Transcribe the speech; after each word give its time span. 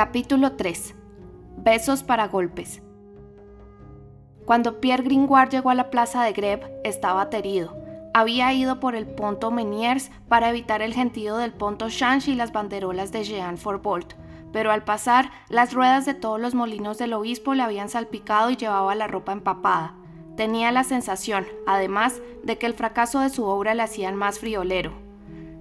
Capítulo 0.00 0.52
3. 0.52 0.94
Besos 1.58 2.02
para 2.02 2.26
golpes. 2.26 2.80
Cuando 4.46 4.80
Pierre 4.80 5.02
Gringoire 5.02 5.50
llegó 5.50 5.68
a 5.68 5.74
la 5.74 5.90
plaza 5.90 6.24
de 6.24 6.32
Greve, 6.32 6.74
estaba 6.84 7.20
aterido. 7.20 7.76
Había 8.14 8.50
ido 8.54 8.80
por 8.80 8.94
el 8.94 9.06
Ponto 9.06 9.50
Meniers 9.50 10.10
para 10.26 10.48
evitar 10.48 10.80
el 10.80 10.94
gentío 10.94 11.36
del 11.36 11.52
Ponto 11.52 11.90
Change 11.90 12.28
y 12.30 12.34
las 12.34 12.50
banderolas 12.50 13.12
de 13.12 13.24
Jean 13.24 13.58
Forbolt, 13.58 14.14
pero 14.54 14.72
al 14.72 14.84
pasar, 14.84 15.32
las 15.50 15.74
ruedas 15.74 16.06
de 16.06 16.14
todos 16.14 16.40
los 16.40 16.54
molinos 16.54 16.96
del 16.96 17.12
obispo 17.12 17.52
le 17.52 17.62
habían 17.62 17.90
salpicado 17.90 18.48
y 18.48 18.56
llevaba 18.56 18.94
la 18.94 19.06
ropa 19.06 19.32
empapada. 19.32 19.96
Tenía 20.34 20.72
la 20.72 20.84
sensación, 20.84 21.46
además, 21.66 22.22
de 22.42 22.56
que 22.56 22.64
el 22.64 22.72
fracaso 22.72 23.20
de 23.20 23.28
su 23.28 23.44
obra 23.44 23.74
le 23.74 23.82
hacían 23.82 24.16
más 24.16 24.38
friolero. 24.38 25.09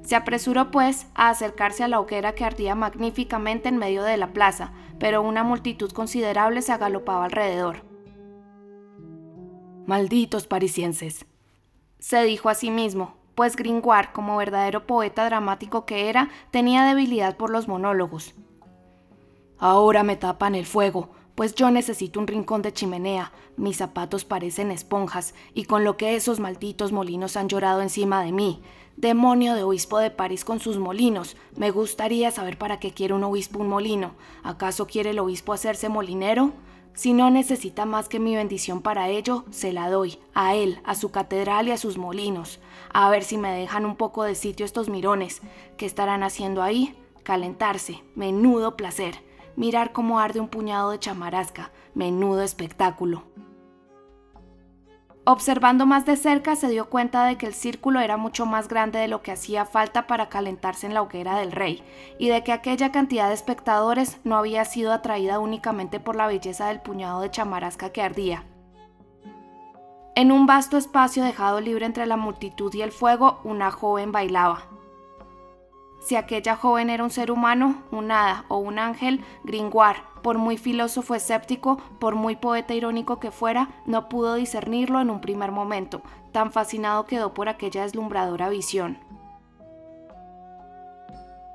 Se 0.10 0.16
apresuró, 0.16 0.72
pues, 0.72 1.06
a 1.14 1.30
acercarse 1.30 1.84
a 1.84 1.88
la 1.88 2.00
hoguera 2.00 2.34
que 2.34 2.44
ardía 2.44 2.74
magníficamente 2.74 3.70
en 3.70 3.78
medio 3.78 4.02
de 4.02 4.18
la 4.18 4.34
plaza, 4.34 4.72
pero 4.98 5.22
una 5.22 5.44
multitud 5.44 5.92
considerable 5.92 6.64
se 6.64 6.72
agalopaba 6.72 7.26
alrededor. 7.26 7.84
Malditos 9.86 10.48
parisienses, 10.48 11.28
se 12.00 12.24
dijo 12.24 12.50
a 12.50 12.56
sí 12.56 12.72
mismo, 12.72 13.18
pues 13.36 13.56
Gringoire, 13.56 14.10
como 14.12 14.38
verdadero 14.38 14.88
poeta 14.88 15.26
dramático 15.26 15.86
que 15.86 16.10
era, 16.10 16.30
tenía 16.50 16.86
debilidad 16.86 17.38
por 17.38 17.52
los 17.52 17.68
monólogos. 17.68 18.34
Ahora 19.60 20.02
me 20.02 20.16
tapan 20.16 20.56
el 20.56 20.66
fuego, 20.66 21.12
pues 21.36 21.54
yo 21.54 21.70
necesito 21.70 22.20
un 22.20 22.26
rincón 22.26 22.64
de 22.64 22.74
chimenea, 22.74 23.32
mis 23.58 23.78
zapatos 23.78 24.26
parecen 24.26 24.72
esponjas, 24.72 25.36
y 25.54 25.66
con 25.66 25.84
lo 25.84 25.98
que 25.98 26.16
esos 26.16 26.40
malditos 26.40 26.92
molinos 26.92 27.38
han 27.38 27.48
llorado 27.48 27.82
encima 27.82 28.24
de 28.24 28.32
mí. 28.32 28.64
Demonio 29.00 29.56
de 29.56 29.64
obispo 29.64 29.98
de 30.00 30.12
París 30.12 30.44
con 30.44 30.60
sus 30.60 30.78
molinos. 30.78 31.38
Me 31.56 31.72
gustaría 31.72 32.32
saber 32.32 32.58
para 32.58 32.82
qué 32.82 32.94
quiere 32.94 33.14
un 33.14 33.24
obispo 33.24 33.60
un 33.60 33.70
molino. 33.70 34.12
¿Acaso 34.44 34.88
quiere 34.88 35.12
el 35.12 35.20
obispo 35.20 35.54
hacerse 35.54 35.88
molinero? 35.88 36.52
Si 36.94 37.14
no 37.14 37.30
necesita 37.30 37.86
más 37.86 38.10
que 38.10 38.20
mi 38.20 38.36
bendición 38.36 38.82
para 38.82 39.08
ello, 39.08 39.46
se 39.52 39.72
la 39.72 39.90
doy, 39.90 40.20
a 40.34 40.54
él, 40.54 40.82
a 40.84 40.96
su 40.96 41.12
catedral 41.12 41.70
y 41.70 41.72
a 41.72 41.78
sus 41.78 41.98
molinos. 41.98 42.60
A 42.92 43.10
ver 43.10 43.24
si 43.24 43.38
me 43.38 43.54
dejan 43.54 43.86
un 43.86 43.96
poco 43.96 44.24
de 44.24 44.36
sitio 44.36 44.66
estos 44.66 44.90
mirones. 44.90 45.42
¿Qué 45.78 45.86
estarán 45.86 46.22
haciendo 46.22 46.62
ahí? 46.62 46.94
Calentarse, 47.24 48.04
menudo 48.16 48.76
placer 48.76 49.24
mirar 49.60 49.92
cómo 49.92 50.22
arde 50.22 50.40
un 50.40 50.48
puñado 50.48 50.92
de 50.92 51.00
chamarasca, 51.00 51.72
menudo 51.94 52.44
espectáculo. 52.44 53.24
Observando 55.32 55.86
más 55.86 56.08
de 56.08 56.18
cerca 56.18 56.56
se 56.56 56.70
dio 56.70 56.90
cuenta 56.90 57.24
de 57.24 57.38
que 57.38 57.46
el 57.46 57.54
círculo 57.54 58.00
era 58.00 58.18
mucho 58.18 58.48
más 58.48 58.68
grande 58.68 58.98
de 58.98 59.08
lo 59.08 59.22
que 59.22 59.32
hacía 59.32 59.64
falta 59.64 60.08
para 60.08 60.28
calentarse 60.28 60.88
en 60.88 60.96
la 60.96 61.04
hoguera 61.04 61.38
del 61.38 61.52
rey, 61.52 61.84
y 62.18 62.30
de 62.30 62.44
que 62.44 62.52
aquella 62.52 62.92
cantidad 62.92 63.28
de 63.28 63.36
espectadores 63.36 64.18
no 64.24 64.38
había 64.38 64.66
sido 64.66 64.92
atraída 64.92 65.38
únicamente 65.38 66.00
por 66.00 66.16
la 66.16 66.26
belleza 66.26 66.70
del 66.70 66.82
puñado 66.82 67.22
de 67.22 67.30
chamarasca 67.30 67.92
que 67.92 68.02
ardía. 68.02 68.44
En 70.16 70.32
un 70.32 70.48
vasto 70.48 70.78
espacio 70.78 71.24
dejado 71.24 71.62
libre 71.62 71.86
entre 71.86 72.08
la 72.08 72.18
multitud 72.18 72.74
y 72.74 72.82
el 72.82 72.92
fuego, 72.92 73.40
una 73.44 73.70
joven 73.70 74.12
bailaba. 74.12 74.79
Si 76.00 76.16
aquella 76.16 76.56
joven 76.56 76.90
era 76.90 77.04
un 77.04 77.10
ser 77.10 77.32
humano, 77.32 77.84
un 77.92 78.12
hada 78.12 78.46
o 78.48 78.58
un 78.58 78.80
ángel, 78.80 79.24
Gringoire, 79.44 80.00
por 80.22 80.38
muy 80.38 80.58
filósofo 80.58 81.16
escéptico, 81.16 81.78
por 82.00 82.16
muy 82.16 82.36
poeta 82.36 82.74
irónico 82.74 83.20
que 83.20 83.32
fuera, 83.32 83.70
no 83.86 84.10
pudo 84.10 84.36
discernirlo 84.36 85.02
en 85.02 85.10
un 85.10 85.22
primer 85.22 85.52
momento, 85.52 86.02
tan 86.32 86.52
fascinado 86.52 87.06
quedó 87.06 87.34
por 87.34 87.50
aquella 87.50 87.84
deslumbradora 87.84 88.50
visión. 88.50 88.98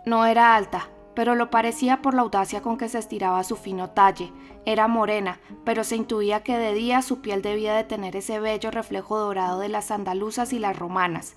No 0.07 0.27
era 0.27 0.55
alta, 0.55 0.89
pero 1.15 1.35
lo 1.35 1.51
parecía 1.51 2.03
por 2.03 2.15
la 2.15 2.23
audacia 2.23 2.61
con 2.61 2.77
que 2.77 2.89
se 2.89 2.99
estiraba 2.99 3.43
su 3.45 3.57
fino 3.57 3.91
talle. 3.91 4.33
Era 4.67 4.89
morena, 4.89 5.41
pero 5.65 5.85
se 5.85 5.97
intuía 5.97 6.43
que 6.43 6.59
de 6.59 6.75
día 6.75 7.01
su 7.01 7.21
piel 7.21 7.41
debía 7.41 7.75
de 7.75 7.85
tener 7.85 8.17
ese 8.17 8.41
bello 8.41 8.71
reflejo 8.71 9.19
dorado 9.19 9.61
de 9.61 9.69
las 9.69 9.91
andaluzas 9.91 10.53
y 10.53 10.59
las 10.59 10.79
romanas. 10.79 11.37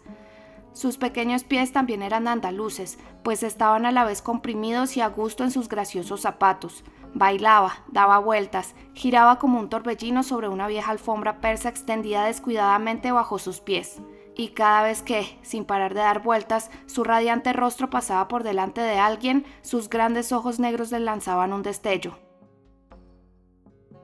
Sus 0.77 0.99
pequeños 0.99 1.43
pies 1.43 1.71
también 1.71 2.03
eran 2.03 2.27
andaluces, 2.27 2.99
pues 3.23 3.41
estaban 3.41 3.87
a 3.87 3.91
la 3.91 4.05
vez 4.05 4.21
comprimidos 4.21 4.95
y 4.95 5.01
a 5.01 5.07
gusto 5.07 5.43
en 5.43 5.49
sus 5.49 5.69
graciosos 5.69 6.21
zapatos. 6.21 6.83
Bailaba, 7.15 7.79
daba 7.87 8.19
vueltas, 8.19 8.75
giraba 8.93 9.39
como 9.39 9.57
un 9.59 9.69
torbellino 9.69 10.21
sobre 10.21 10.49
una 10.49 10.67
vieja 10.67 10.91
alfombra 10.91 11.41
persa 11.41 11.69
extendida 11.69 12.25
descuidadamente 12.25 13.11
bajo 13.11 13.39
sus 13.39 13.59
pies. 13.59 14.03
Y 14.35 14.49
cada 14.49 14.83
vez 14.83 15.01
que, 15.01 15.39
sin 15.41 15.65
parar 15.65 15.95
de 15.95 16.01
dar 16.01 16.21
vueltas, 16.21 16.69
su 16.85 17.03
radiante 17.03 17.53
rostro 17.53 17.89
pasaba 17.89 18.27
por 18.27 18.43
delante 18.43 18.81
de 18.81 18.99
alguien, 18.99 19.47
sus 19.63 19.89
grandes 19.89 20.31
ojos 20.31 20.59
negros 20.59 20.91
le 20.91 20.99
lanzaban 20.99 21.53
un 21.53 21.63
destello. 21.63 22.19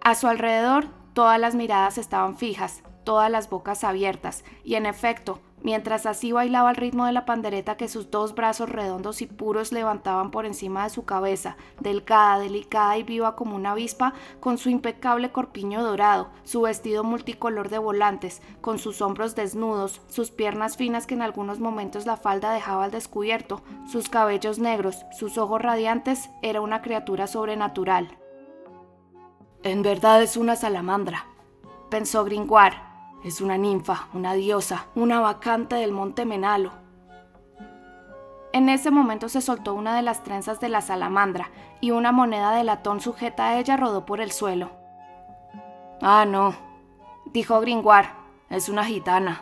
A 0.01 0.15
su 0.15 0.25
alrededor, 0.25 0.87
todas 1.13 1.39
las 1.39 1.53
miradas 1.53 1.99
estaban 1.99 2.35
fijas, 2.35 2.81
todas 3.03 3.29
las 3.29 3.47
bocas 3.47 3.83
abiertas, 3.83 4.43
y 4.63 4.73
en 4.73 4.87
efecto, 4.87 5.39
mientras 5.63 6.05
así 6.05 6.31
bailaba 6.31 6.69
al 6.69 6.75
ritmo 6.75 7.05
de 7.05 7.13
la 7.13 7.25
pandereta 7.25 7.77
que 7.77 7.87
sus 7.87 8.11
dos 8.11 8.35
brazos 8.35 8.69
redondos 8.69 9.21
y 9.21 9.25
puros 9.25 9.71
levantaban 9.71 10.29
por 10.29 10.45
encima 10.45 10.83
de 10.83 10.89
su 10.89 11.05
cabeza, 11.05 11.57
delgada, 11.79 12.39
delicada 12.39 12.97
y 12.97 13.03
viva 13.03 13.35
como 13.35 13.55
una 13.55 13.71
avispa, 13.71 14.13
con 14.39 14.57
su 14.57 14.69
impecable 14.69 15.31
corpiño 15.31 15.81
dorado, 15.81 16.29
su 16.43 16.61
vestido 16.61 17.03
multicolor 17.03 17.69
de 17.69 17.79
volantes, 17.79 18.41
con 18.61 18.77
sus 18.77 19.01
hombros 19.01 19.35
desnudos, 19.35 20.01
sus 20.07 20.29
piernas 20.29 20.77
finas 20.77 21.07
que 21.07 21.15
en 21.15 21.21
algunos 21.21 21.59
momentos 21.59 22.05
la 22.05 22.17
falda 22.17 22.53
dejaba 22.53 22.85
al 22.85 22.91
descubierto, 22.91 23.61
sus 23.89 24.09
cabellos 24.09 24.59
negros, 24.59 25.05
sus 25.17 25.37
ojos 25.37 25.61
radiantes, 25.61 26.29
era 26.41 26.61
una 26.61 26.81
criatura 26.81 27.27
sobrenatural. 27.27 28.17
En 29.63 29.81
verdad 29.81 30.21
es 30.21 30.35
una 30.35 30.57
salamandra, 30.57 31.25
pensó 31.89 32.25
Gringoire 32.25 32.92
es 33.23 33.39
una 33.39 33.57
ninfa, 33.57 34.07
una 34.13 34.33
diosa, 34.33 34.87
una 34.95 35.21
vacante 35.21 35.75
del 35.75 35.91
monte 35.91 36.25
Menalo. 36.25 36.71
En 38.51 38.69
ese 38.69 38.91
momento 38.91 39.29
se 39.29 39.41
soltó 39.41 39.73
una 39.73 39.95
de 39.95 40.01
las 40.01 40.23
trenzas 40.23 40.59
de 40.59 40.69
la 40.69 40.81
salamandra 40.81 41.49
y 41.81 41.91
una 41.91 42.11
moneda 42.11 42.51
de 42.51 42.63
latón 42.63 42.99
sujeta 42.99 43.47
a 43.47 43.59
ella 43.59 43.77
rodó 43.77 44.05
por 44.05 44.21
el 44.21 44.31
suelo. 44.31 44.71
Ah, 46.01 46.25
no, 46.27 46.53
dijo 47.25 47.59
Gringoire, 47.61 48.09
es 48.49 48.69
una 48.69 48.83
gitana. 48.83 49.41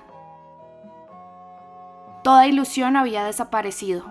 Toda 2.23 2.47
ilusión 2.47 2.95
había 2.95 3.23
desaparecido. 3.23 4.05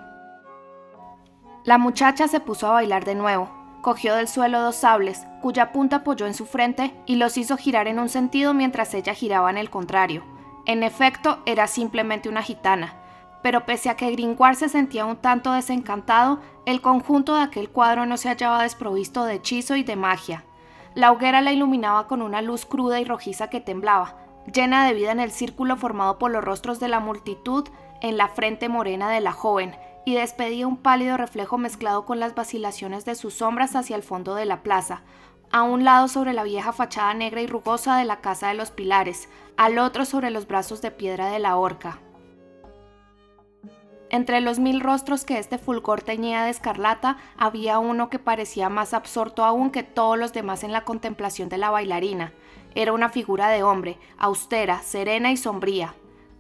La 1.64 1.78
muchacha 1.78 2.26
se 2.26 2.41
puso 2.41 2.66
a 2.66 2.72
bailar 2.72 3.04
de 3.04 3.14
nuevo, 3.14 3.48
Cogió 3.83 4.15
del 4.15 4.29
suelo 4.29 4.61
dos 4.61 4.77
sables, 4.77 5.27
cuya 5.41 5.73
punta 5.73 5.97
apoyó 5.97 6.27
en 6.27 6.35
su 6.35 6.45
frente 6.45 6.95
y 7.07 7.17
los 7.17 7.39
hizo 7.39 7.57
girar 7.57 7.89
en 7.89 7.99
un 7.99 8.11
sentido 8.11 8.53
mientras 8.53 8.93
ella 8.93 9.15
giraba 9.15 9.49
en 9.51 9.57
el 9.57 9.71
contrario. 9.71 10.23
En 10.67 10.83
efecto, 10.83 11.39
era 11.47 11.67
simplemente 11.67 12.29
una 12.29 12.43
gitana, 12.43 12.95
pero 13.43 13.65
pese 13.65 13.89
a 13.89 13.97
que 13.97 14.11
Gringoire 14.11 14.55
se 14.55 14.69
sentía 14.69 15.07
un 15.07 15.17
tanto 15.17 15.53
desencantado, 15.53 16.41
el 16.67 16.83
conjunto 16.83 17.35
de 17.35 17.43
aquel 17.43 17.71
cuadro 17.71 18.05
no 18.05 18.19
se 18.19 18.29
hallaba 18.29 18.63
desprovisto 18.63 19.25
de 19.25 19.35
hechizo 19.35 19.77
y 19.77 19.83
de 19.83 19.97
magia. 19.97 20.45
La 20.95 21.11
hoguera 21.12 21.41
la 21.41 21.53
iluminaba 21.53 22.07
con 22.07 22.21
una 22.21 22.43
luz 22.43 22.67
cruda 22.67 23.01
y 23.01 23.05
rojiza 23.05 23.49
que 23.49 23.61
temblaba, 23.61 24.17
llena 24.53 24.87
de 24.87 24.95
vida 24.95 25.12
en 25.12 25.21
el 25.21 25.31
círculo 25.31 25.77
formado 25.77 26.19
por 26.19 26.31
los 26.31 26.45
rostros 26.45 26.81
de 26.81 26.89
la 26.89 27.01
multitud 27.01 27.67
en 28.03 28.17
la 28.17 28.29
frente 28.29 28.69
morena 28.69 29.11
de 29.11 29.21
la 29.21 29.33
joven, 29.33 29.75
y 30.05 30.15
despedía 30.15 30.66
un 30.66 30.77
pálido 30.77 31.16
reflejo 31.16 31.59
mezclado 31.59 32.05
con 32.05 32.21
las 32.21 32.34
vacilaciones 32.34 33.05
de 33.05 33.15
sus 33.15 33.34
sombras 33.34 33.77
hacia 33.77 33.97
el 33.97 34.03
fondo 34.03 34.34
de 34.34 34.47
la 34.47 34.62
plaza, 34.62 35.03
a 35.53 35.62
un 35.62 35.84
lado 35.84 36.09
sobre 36.09 36.33
la 36.33 36.44
vieja 36.44 36.72
fachada 36.72 37.12
negra 37.15 37.43
y 37.43 37.47
rugosa 37.47 37.97
de 37.97 38.05
la 38.05 38.21
Casa 38.21 38.49
de 38.49 38.55
los 38.55 38.71
Pilares, 38.71 39.28
al 39.56 39.78
otro 39.78 40.05
sobre 40.05 40.31
los 40.31 40.47
brazos 40.47 40.81
de 40.83 40.91
piedra 40.91 41.31
de 41.31 41.38
la 41.38 41.56
horca. 41.56 41.99
Entre 44.12 44.41
los 44.41 44.59
mil 44.59 44.81
rostros 44.81 45.25
que 45.25 45.38
este 45.38 45.59
fulgor 45.59 46.03
teñía 46.03 46.43
de 46.43 46.50
escarlata, 46.50 47.17
había 47.37 47.79
uno 47.79 48.11
que 48.11 48.19
parecía 48.19 48.69
más 48.69 48.93
absorto 48.93 49.44
aún 49.44 49.70
que 49.70 49.85
todos 49.85 50.19
los 50.19 50.32
demás 50.32 50.64
en 50.64 50.73
la 50.73 50.85
contemplación 50.85 51.49
de 51.49 51.58
la 51.58 51.70
bailarina. 51.70 52.32
Era 52.75 52.93
una 52.93 53.08
figura 53.08 53.49
de 53.49 53.62
hombre, 53.62 53.99
austera, 54.19 54.82
serena 54.82 55.31
y 55.31 55.37
sombría, 55.37 55.94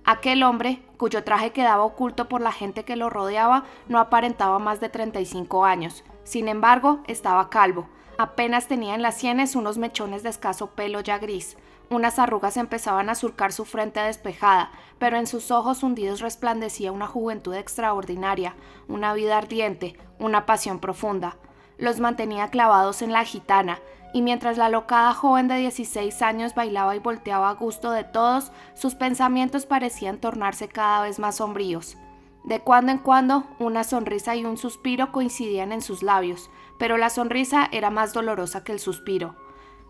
Aquel 0.04 0.42
hombre, 0.42 0.82
cuyo 1.00 1.24
traje 1.24 1.50
quedaba 1.52 1.82
oculto 1.82 2.28
por 2.28 2.42
la 2.42 2.52
gente 2.52 2.84
que 2.84 2.94
lo 2.94 3.08
rodeaba, 3.08 3.64
no 3.88 3.98
aparentaba 3.98 4.58
más 4.58 4.80
de 4.80 4.90
35 4.90 5.64
años. 5.64 6.04
Sin 6.24 6.46
embargo, 6.46 7.00
estaba 7.06 7.48
calvo. 7.48 7.88
Apenas 8.18 8.68
tenía 8.68 8.94
en 8.94 9.00
las 9.00 9.16
sienes 9.16 9.56
unos 9.56 9.78
mechones 9.78 10.22
de 10.22 10.28
escaso 10.28 10.72
pelo 10.72 11.00
ya 11.00 11.16
gris. 11.16 11.56
Unas 11.88 12.18
arrugas 12.18 12.58
empezaban 12.58 13.08
a 13.08 13.14
surcar 13.14 13.50
su 13.50 13.64
frente 13.64 13.98
despejada, 13.98 14.72
pero 14.98 15.16
en 15.16 15.26
sus 15.26 15.50
ojos 15.50 15.82
hundidos 15.82 16.20
resplandecía 16.20 16.92
una 16.92 17.06
juventud 17.06 17.54
extraordinaria, 17.54 18.54
una 18.86 19.14
vida 19.14 19.38
ardiente, 19.38 19.96
una 20.18 20.44
pasión 20.44 20.80
profunda. 20.80 21.38
Los 21.78 21.98
mantenía 21.98 22.48
clavados 22.48 23.00
en 23.00 23.12
la 23.12 23.24
gitana, 23.24 23.78
y 24.12 24.22
mientras 24.22 24.58
la 24.58 24.68
locada 24.68 25.14
joven 25.14 25.48
de 25.48 25.56
16 25.56 26.22
años 26.22 26.54
bailaba 26.54 26.96
y 26.96 26.98
volteaba 26.98 27.48
a 27.48 27.54
gusto 27.54 27.90
de 27.90 28.04
todos, 28.04 28.52
sus 28.74 28.94
pensamientos 28.94 29.66
parecían 29.66 30.18
tornarse 30.18 30.68
cada 30.68 31.02
vez 31.02 31.18
más 31.18 31.36
sombríos. 31.36 31.96
De 32.44 32.60
cuando 32.60 32.90
en 32.92 32.98
cuando, 32.98 33.44
una 33.58 33.84
sonrisa 33.84 34.34
y 34.34 34.44
un 34.44 34.56
suspiro 34.56 35.12
coincidían 35.12 35.72
en 35.72 35.82
sus 35.82 36.02
labios, 36.02 36.50
pero 36.78 36.96
la 36.96 37.10
sonrisa 37.10 37.68
era 37.70 37.90
más 37.90 38.12
dolorosa 38.12 38.64
que 38.64 38.72
el 38.72 38.80
suspiro. 38.80 39.36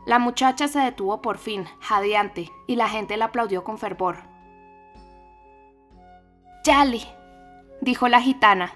La 0.06 0.18
muchacha 0.18 0.66
se 0.66 0.80
detuvo 0.80 1.22
por 1.22 1.38
fin, 1.38 1.66
jadeante, 1.80 2.50
y 2.66 2.76
la 2.76 2.88
gente 2.88 3.16
la 3.16 3.26
aplaudió 3.26 3.64
con 3.64 3.78
fervor. 3.78 4.18
Yali, 6.64 7.06
dijo 7.80 8.08
la 8.08 8.20
gitana. 8.20 8.72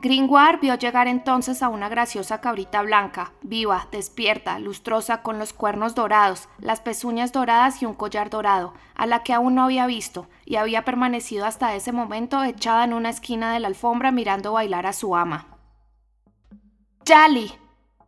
Gringoire 0.00 0.58
vio 0.58 0.74
llegar 0.74 1.08
entonces 1.08 1.62
a 1.62 1.68
una 1.68 1.88
graciosa 1.88 2.40
cabrita 2.40 2.82
blanca, 2.82 3.32
viva, 3.42 3.88
despierta, 3.90 4.58
lustrosa, 4.58 5.22
con 5.22 5.38
los 5.38 5.54
cuernos 5.54 5.94
dorados, 5.94 6.48
las 6.58 6.80
pezuñas 6.80 7.32
doradas 7.32 7.80
y 7.80 7.86
un 7.86 7.94
collar 7.94 8.28
dorado, 8.28 8.74
a 8.94 9.06
la 9.06 9.22
que 9.22 9.32
aún 9.32 9.54
no 9.54 9.64
había 9.64 9.86
visto, 9.86 10.28
y 10.44 10.56
había 10.56 10.84
permanecido 10.84 11.46
hasta 11.46 11.74
ese 11.74 11.92
momento 11.92 12.44
echada 12.44 12.84
en 12.84 12.92
una 12.92 13.08
esquina 13.08 13.52
de 13.54 13.60
la 13.60 13.68
alfombra 13.68 14.12
mirando 14.12 14.52
bailar 14.52 14.86
a 14.86 14.92
su 14.92 15.16
ama. 15.16 15.46
Yali, 17.06 17.52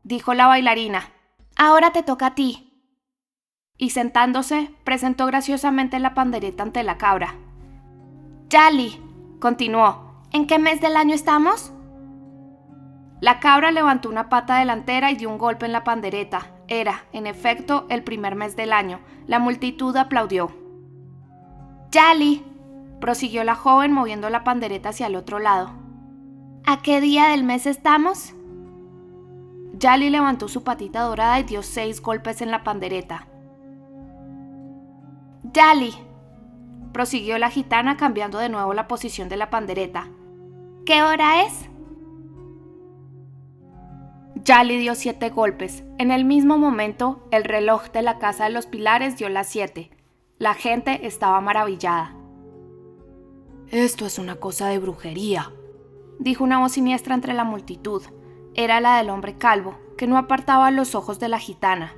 dijo 0.02 0.34
la 0.34 0.46
bailarina, 0.46 1.10
ahora 1.56 1.92
te 1.92 2.02
toca 2.02 2.26
a 2.26 2.34
ti. 2.34 2.66
Y 3.78 3.90
sentándose, 3.90 4.74
presentó 4.84 5.24
graciosamente 5.24 5.98
la 6.00 6.12
pandereta 6.12 6.64
ante 6.64 6.82
la 6.82 6.98
cabra. 6.98 7.36
Yali, 8.50 9.00
continuó, 9.40 10.24
¿en 10.32 10.46
qué 10.46 10.58
mes 10.58 10.80
del 10.80 10.96
año 10.96 11.14
estamos? 11.14 11.72
La 13.20 13.40
cabra 13.40 13.72
levantó 13.72 14.08
una 14.08 14.28
pata 14.28 14.58
delantera 14.58 15.10
y 15.10 15.16
dio 15.16 15.28
un 15.28 15.38
golpe 15.38 15.66
en 15.66 15.72
la 15.72 15.82
pandereta. 15.82 16.52
Era, 16.68 17.04
en 17.12 17.26
efecto, 17.26 17.86
el 17.88 18.04
primer 18.04 18.36
mes 18.36 18.54
del 18.54 18.72
año. 18.72 19.00
La 19.26 19.38
multitud 19.38 19.96
aplaudió. 19.96 20.52
Yali, 21.90 22.44
prosiguió 23.00 23.42
la 23.42 23.54
joven 23.54 23.92
moviendo 23.92 24.30
la 24.30 24.44
pandereta 24.44 24.90
hacia 24.90 25.06
el 25.08 25.16
otro 25.16 25.38
lado. 25.38 25.70
¿A 26.64 26.80
qué 26.82 27.00
día 27.00 27.28
del 27.28 27.42
mes 27.42 27.66
estamos? 27.66 28.34
Yali 29.72 30.10
levantó 30.10 30.48
su 30.48 30.62
patita 30.62 31.02
dorada 31.02 31.40
y 31.40 31.44
dio 31.44 31.62
seis 31.62 32.00
golpes 32.00 32.40
en 32.40 32.50
la 32.50 32.62
pandereta. 32.62 33.26
Yali, 35.52 35.94
prosiguió 36.92 37.38
la 37.38 37.50
gitana 37.50 37.96
cambiando 37.96 38.38
de 38.38 38.48
nuevo 38.48 38.74
la 38.74 38.86
posición 38.86 39.28
de 39.28 39.36
la 39.36 39.50
pandereta. 39.50 40.08
¿Qué 40.84 41.02
hora 41.02 41.42
es? 41.42 41.67
Ya 44.44 44.62
le 44.62 44.76
dio 44.76 44.94
siete 44.94 45.30
golpes. 45.30 45.82
En 45.98 46.10
el 46.10 46.24
mismo 46.24 46.58
momento, 46.58 47.26
el 47.30 47.44
reloj 47.44 47.90
de 47.90 48.02
la 48.02 48.18
Casa 48.18 48.44
de 48.44 48.50
los 48.50 48.66
Pilares 48.66 49.16
dio 49.16 49.28
las 49.28 49.48
siete. 49.48 49.90
La 50.38 50.54
gente 50.54 51.06
estaba 51.06 51.40
maravillada. 51.40 52.14
Esto 53.70 54.06
es 54.06 54.18
una 54.18 54.36
cosa 54.36 54.68
de 54.68 54.78
brujería, 54.78 55.52
dijo 56.18 56.44
una 56.44 56.60
voz 56.60 56.72
siniestra 56.72 57.14
entre 57.14 57.34
la 57.34 57.44
multitud. 57.44 58.02
Era 58.54 58.80
la 58.80 58.96
del 58.98 59.10
hombre 59.10 59.36
calvo, 59.36 59.76
que 59.96 60.06
no 60.06 60.16
apartaba 60.16 60.70
los 60.70 60.94
ojos 60.94 61.18
de 61.18 61.28
la 61.28 61.38
gitana. 61.38 61.94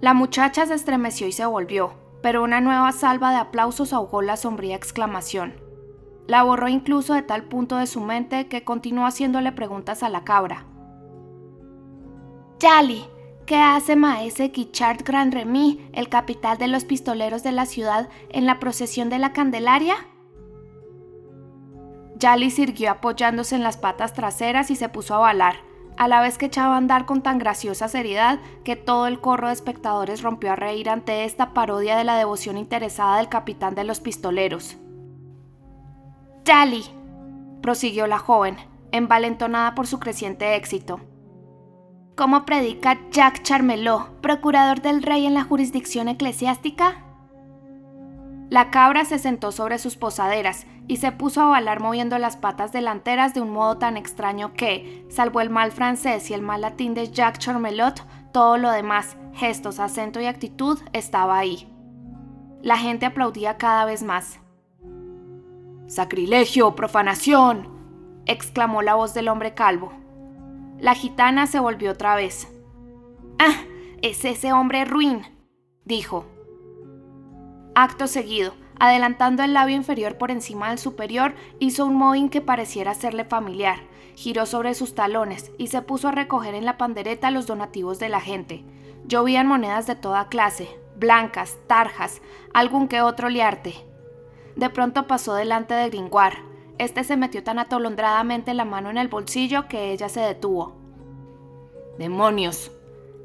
La 0.00 0.14
muchacha 0.14 0.66
se 0.66 0.74
estremeció 0.74 1.26
y 1.26 1.32
se 1.32 1.46
volvió, 1.46 1.94
pero 2.22 2.44
una 2.44 2.60
nueva 2.60 2.92
salva 2.92 3.30
de 3.30 3.38
aplausos 3.38 3.92
ahogó 3.92 4.22
la 4.22 4.36
sombría 4.36 4.76
exclamación. 4.76 5.54
La 6.28 6.42
borró 6.42 6.68
incluso 6.68 7.14
de 7.14 7.22
tal 7.22 7.44
punto 7.44 7.76
de 7.76 7.86
su 7.86 8.02
mente 8.02 8.48
que 8.48 8.62
continuó 8.62 9.06
haciéndole 9.06 9.50
preguntas 9.50 10.02
a 10.02 10.10
la 10.10 10.24
cabra. 10.24 10.66
Yali, 12.60 13.02
¿qué 13.46 13.56
hace 13.56 13.96
Maese 13.96 14.48
Guichard 14.48 15.04
Grand 15.04 15.32
Remy, 15.32 15.88
el 15.94 16.10
capital 16.10 16.58
de 16.58 16.68
los 16.68 16.84
pistoleros 16.84 17.42
de 17.42 17.52
la 17.52 17.64
ciudad, 17.64 18.10
en 18.28 18.44
la 18.44 18.60
procesión 18.60 19.08
de 19.08 19.18
la 19.18 19.32
Candelaria? 19.32 19.94
Yali 22.18 22.50
siguió 22.50 22.90
apoyándose 22.90 23.56
en 23.56 23.62
las 23.62 23.78
patas 23.78 24.12
traseras 24.12 24.70
y 24.70 24.76
se 24.76 24.90
puso 24.90 25.14
a 25.14 25.20
balar, 25.20 25.54
a 25.96 26.08
la 26.08 26.20
vez 26.20 26.36
que 26.36 26.46
echaba 26.46 26.74
a 26.74 26.78
andar 26.78 27.06
con 27.06 27.22
tan 27.22 27.38
graciosa 27.38 27.88
seriedad 27.88 28.38
que 28.64 28.76
todo 28.76 29.06
el 29.06 29.18
corro 29.20 29.46
de 29.46 29.54
espectadores 29.54 30.20
rompió 30.20 30.52
a 30.52 30.56
reír 30.56 30.90
ante 30.90 31.24
esta 31.24 31.54
parodia 31.54 31.96
de 31.96 32.04
la 32.04 32.18
devoción 32.18 32.58
interesada 32.58 33.16
del 33.16 33.30
capitán 33.30 33.74
de 33.74 33.84
los 33.84 34.00
pistoleros. 34.00 34.76
Dali, 36.48 36.82
prosiguió 37.60 38.06
la 38.06 38.18
joven, 38.18 38.56
envalentonada 38.90 39.74
por 39.74 39.86
su 39.86 40.00
creciente 40.00 40.56
éxito. 40.56 40.98
¿Cómo 42.16 42.46
predica 42.46 42.98
Jacques 43.10 43.42
Charmelot, 43.42 44.22
procurador 44.22 44.80
del 44.80 45.02
rey 45.02 45.26
en 45.26 45.34
la 45.34 45.44
jurisdicción 45.44 46.08
eclesiástica? 46.08 47.04
La 48.48 48.70
cabra 48.70 49.04
se 49.04 49.18
sentó 49.18 49.52
sobre 49.52 49.78
sus 49.78 49.98
posaderas 49.98 50.66
y 50.86 50.96
se 50.96 51.12
puso 51.12 51.42
a 51.42 51.48
bailar 51.48 51.80
moviendo 51.80 52.16
las 52.16 52.38
patas 52.38 52.72
delanteras 52.72 53.34
de 53.34 53.42
un 53.42 53.50
modo 53.50 53.76
tan 53.76 53.98
extraño 53.98 54.54
que, 54.54 55.04
salvo 55.10 55.42
el 55.42 55.50
mal 55.50 55.70
francés 55.70 56.30
y 56.30 56.34
el 56.34 56.40
mal 56.40 56.62
latín 56.62 56.94
de 56.94 57.12
Jacques 57.12 57.40
Charmelot, 57.40 58.02
todo 58.32 58.56
lo 58.56 58.70
demás, 58.70 59.18
gestos, 59.34 59.80
acento 59.80 60.18
y 60.18 60.24
actitud, 60.24 60.78
estaba 60.94 61.36
ahí. 61.36 61.70
La 62.62 62.78
gente 62.78 63.04
aplaudía 63.04 63.58
cada 63.58 63.84
vez 63.84 64.02
más. 64.02 64.40
Sacrilegio, 65.88 66.76
profanación, 66.76 67.66
exclamó 68.26 68.82
la 68.82 68.94
voz 68.94 69.14
del 69.14 69.26
hombre 69.28 69.54
calvo. 69.54 69.90
La 70.78 70.94
gitana 70.94 71.46
se 71.46 71.60
volvió 71.60 71.92
otra 71.92 72.14
vez. 72.14 72.46
Ah, 73.38 73.62
es 74.02 74.22
ese 74.26 74.52
hombre 74.52 74.84
ruin, 74.84 75.22
dijo. 75.86 76.26
Acto 77.74 78.06
seguido, 78.06 78.52
adelantando 78.78 79.42
el 79.42 79.54
labio 79.54 79.76
inferior 79.76 80.18
por 80.18 80.30
encima 80.30 80.68
del 80.68 80.78
superior, 80.78 81.34
hizo 81.58 81.86
un 81.86 81.96
mohín 81.96 82.28
que 82.28 82.42
pareciera 82.42 82.92
serle 82.92 83.24
familiar, 83.24 83.78
giró 84.14 84.44
sobre 84.44 84.74
sus 84.74 84.94
talones 84.94 85.52
y 85.56 85.68
se 85.68 85.80
puso 85.80 86.08
a 86.08 86.12
recoger 86.12 86.54
en 86.54 86.66
la 86.66 86.76
pandereta 86.76 87.30
los 87.30 87.46
donativos 87.46 87.98
de 87.98 88.10
la 88.10 88.20
gente. 88.20 88.62
Llovían 89.06 89.46
monedas 89.46 89.86
de 89.86 89.96
toda 89.96 90.28
clase, 90.28 90.68
blancas, 90.98 91.56
tarjas, 91.66 92.20
algún 92.52 92.88
que 92.88 93.00
otro 93.00 93.30
liarte, 93.30 93.87
de 94.58 94.70
pronto 94.70 95.06
pasó 95.06 95.34
delante 95.34 95.72
de 95.72 95.88
Gringoire. 95.88 96.42
Este 96.78 97.04
se 97.04 97.16
metió 97.16 97.42
tan 97.44 97.60
atolondradamente 97.60 98.54
la 98.54 98.64
mano 98.64 98.90
en 98.90 98.98
el 98.98 99.08
bolsillo 99.08 99.68
que 99.68 99.92
ella 99.92 100.08
se 100.08 100.20
detuvo. 100.20 100.76
¡Demonios! 101.96 102.72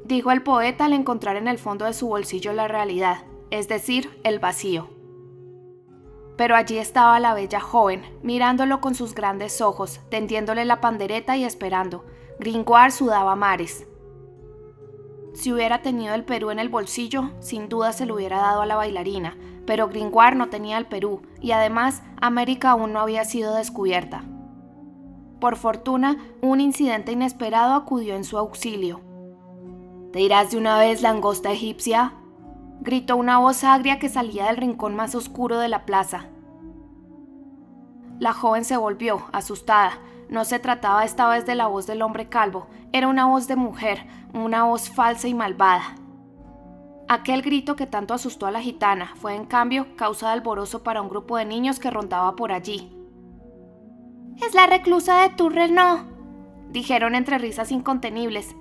dijo 0.04 0.30
el 0.30 0.42
poeta 0.42 0.84
al 0.84 0.92
encontrar 0.92 1.36
en 1.36 1.48
el 1.48 1.58
fondo 1.58 1.86
de 1.86 1.92
su 1.92 2.06
bolsillo 2.06 2.52
la 2.52 2.68
realidad, 2.68 3.24
es 3.50 3.68
decir, 3.68 4.20
el 4.22 4.38
vacío. 4.38 4.90
Pero 6.36 6.56
allí 6.56 6.78
estaba 6.78 7.18
la 7.20 7.34
bella 7.34 7.60
joven, 7.60 8.02
mirándolo 8.22 8.80
con 8.80 8.94
sus 8.94 9.14
grandes 9.14 9.60
ojos, 9.60 10.00
tendiéndole 10.10 10.64
la 10.64 10.80
pandereta 10.80 11.36
y 11.36 11.44
esperando. 11.44 12.04
Gringoire 12.38 12.90
sudaba 12.90 13.34
mares. 13.34 13.86
Si 15.32 15.52
hubiera 15.52 15.82
tenido 15.82 16.14
el 16.14 16.24
Perú 16.24 16.50
en 16.50 16.60
el 16.60 16.68
bolsillo, 16.68 17.30
sin 17.40 17.68
duda 17.68 17.92
se 17.92 18.06
lo 18.06 18.14
hubiera 18.14 18.38
dado 18.38 18.62
a 18.62 18.66
la 18.66 18.76
bailarina, 18.76 19.36
pero 19.66 19.88
Gringoire 19.88 20.36
no 20.36 20.48
tenía 20.48 20.78
el 20.78 20.86
Perú 20.86 21.22
y 21.40 21.52
además 21.52 22.02
América 22.20 22.70
aún 22.70 22.92
no 22.92 23.00
había 23.00 23.24
sido 23.24 23.54
descubierta. 23.54 24.24
Por 25.40 25.56
fortuna, 25.56 26.18
un 26.40 26.60
incidente 26.60 27.12
inesperado 27.12 27.74
acudió 27.74 28.14
en 28.16 28.24
su 28.24 28.38
auxilio. 28.38 29.00
¿Te 30.12 30.20
irás 30.20 30.50
de 30.50 30.58
una 30.58 30.78
vez, 30.78 31.02
langosta 31.02 31.50
egipcia? 31.50 32.14
gritó 32.80 33.16
una 33.16 33.38
voz 33.38 33.64
agria 33.64 33.98
que 33.98 34.08
salía 34.08 34.46
del 34.46 34.56
rincón 34.56 34.94
más 34.94 35.14
oscuro 35.14 35.58
de 35.58 35.68
la 35.68 35.84
plaza. 35.84 36.28
La 38.18 38.32
joven 38.32 38.64
se 38.64 38.76
volvió, 38.76 39.24
asustada. 39.32 39.98
No 40.28 40.44
se 40.44 40.58
trataba 40.58 41.04
esta 41.04 41.28
vez 41.28 41.46
de 41.46 41.54
la 41.54 41.66
voz 41.66 41.86
del 41.86 42.02
hombre 42.02 42.28
calvo, 42.28 42.66
era 42.92 43.08
una 43.08 43.26
voz 43.26 43.48
de 43.48 43.56
mujer, 43.56 44.06
una 44.32 44.64
voz 44.64 44.88
falsa 44.88 45.28
y 45.28 45.34
malvada. 45.34 45.96
Aquel 47.08 47.42
grito 47.42 47.76
que 47.76 47.86
tanto 47.86 48.14
asustó 48.14 48.46
a 48.46 48.50
la 48.50 48.62
gitana 48.62 49.12
fue 49.16 49.34
en 49.34 49.44
cambio 49.44 49.94
causa 49.96 50.28
de 50.28 50.32
alborozo 50.34 50.82
para 50.82 51.02
un 51.02 51.08
grupo 51.08 51.36
de 51.36 51.44
niños 51.44 51.78
que 51.78 51.90
rondaba 51.90 52.34
por 52.34 52.50
allí. 52.50 52.96
Es 54.44 54.54
la 54.54 54.66
reclusa 54.66 55.22
de 55.22 55.28
Tourrenot, 55.30 56.06
dijeron 56.70 57.14
entre 57.14 57.38
risas 57.38 57.70
incontenibles. 57.72 58.56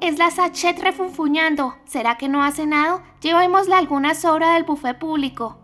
Es 0.00 0.18
la 0.18 0.30
Sachet 0.30 0.78
refunfuñando. 0.80 1.74
¿Será 1.84 2.18
que 2.18 2.28
no 2.28 2.44
ha 2.44 2.52
cenado? 2.52 3.02
Llevémosle 3.20 3.74
alguna 3.74 4.14
sobra 4.14 4.54
del 4.54 4.64
buffet 4.64 4.98
público. 4.98 5.58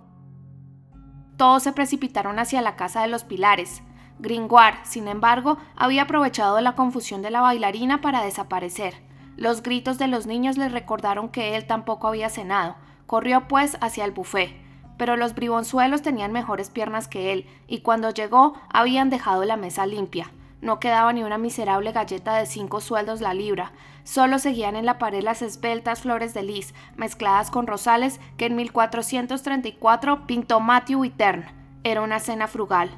Todos 1.37 1.65
se 1.65 1.73
precipitaron 1.73 2.39
hacia 2.39 2.63
la 2.63 2.75
casa 2.75 3.03
de 3.03 3.09
los 3.09 3.25
pilares. 3.25 3.83
Gringoire, 4.19 4.79
sin 4.85 5.09
embargo, 5.09 5.59
había 5.77 6.03
aprovechado 6.03 6.61
la 6.61 6.75
confusión 6.75 7.23
de 7.23 7.31
la 7.31 7.41
bailarina 7.41 8.01
para 8.01 8.23
desaparecer. 8.23 9.03
Los 9.37 9.63
gritos 9.63 9.99
de 9.99 10.09
los 10.09 10.27
niños 10.27 10.57
le 10.57 10.69
recordaron 10.69 11.29
que 11.29 11.57
él 11.57 11.67
tampoco 11.67 12.09
había 12.09 12.29
cenado. 12.29 12.77
Corrió 13.07 13.49
pues 13.49 13.77
hacia 13.81 14.05
el 14.05 14.13
buffet. 14.13 14.55
Pero 14.97 15.17
los 15.17 15.35
bribonzuelos 15.35 16.03
tenían 16.03 16.31
mejores 16.31 16.71
piernas 16.71 17.09
que 17.09 17.33
él, 17.33 17.47
y 17.67 17.81
cuando 17.81 18.11
llegó 18.11 18.55
habían 18.73 19.11
dejado 19.11 19.45
la 19.45 19.57
mesa 19.57 19.87
limpia. 19.87 20.31
No 20.61 20.79
quedaba 20.79 21.13
ni 21.13 21.23
una 21.23 21.37
miserable 21.37 21.93
galleta 21.93 22.37
de 22.37 22.47
cinco 22.47 22.81
sueldos 22.81 23.21
la 23.21 23.35
libra. 23.35 23.73
Solo 24.05 24.39
seguían 24.39 24.77
en 24.77 24.87
la 24.87 24.99
pared 24.99 25.23
las 25.23 25.43
esbeltas 25.43 26.03
flores 26.03 26.33
de 26.33 26.43
lis, 26.43 26.75
mezcladas 26.97 27.51
con 27.51 27.67
rosales, 27.67 28.21
que 28.37 28.47
en 28.47 28.57
1434 28.57 30.27
pintó 30.27 30.61
Matthew 30.61 31.01
Wittern. 31.01 31.45
Era 31.83 32.01
una 32.01 32.21
cena 32.21 32.47
frugal. 32.47 32.91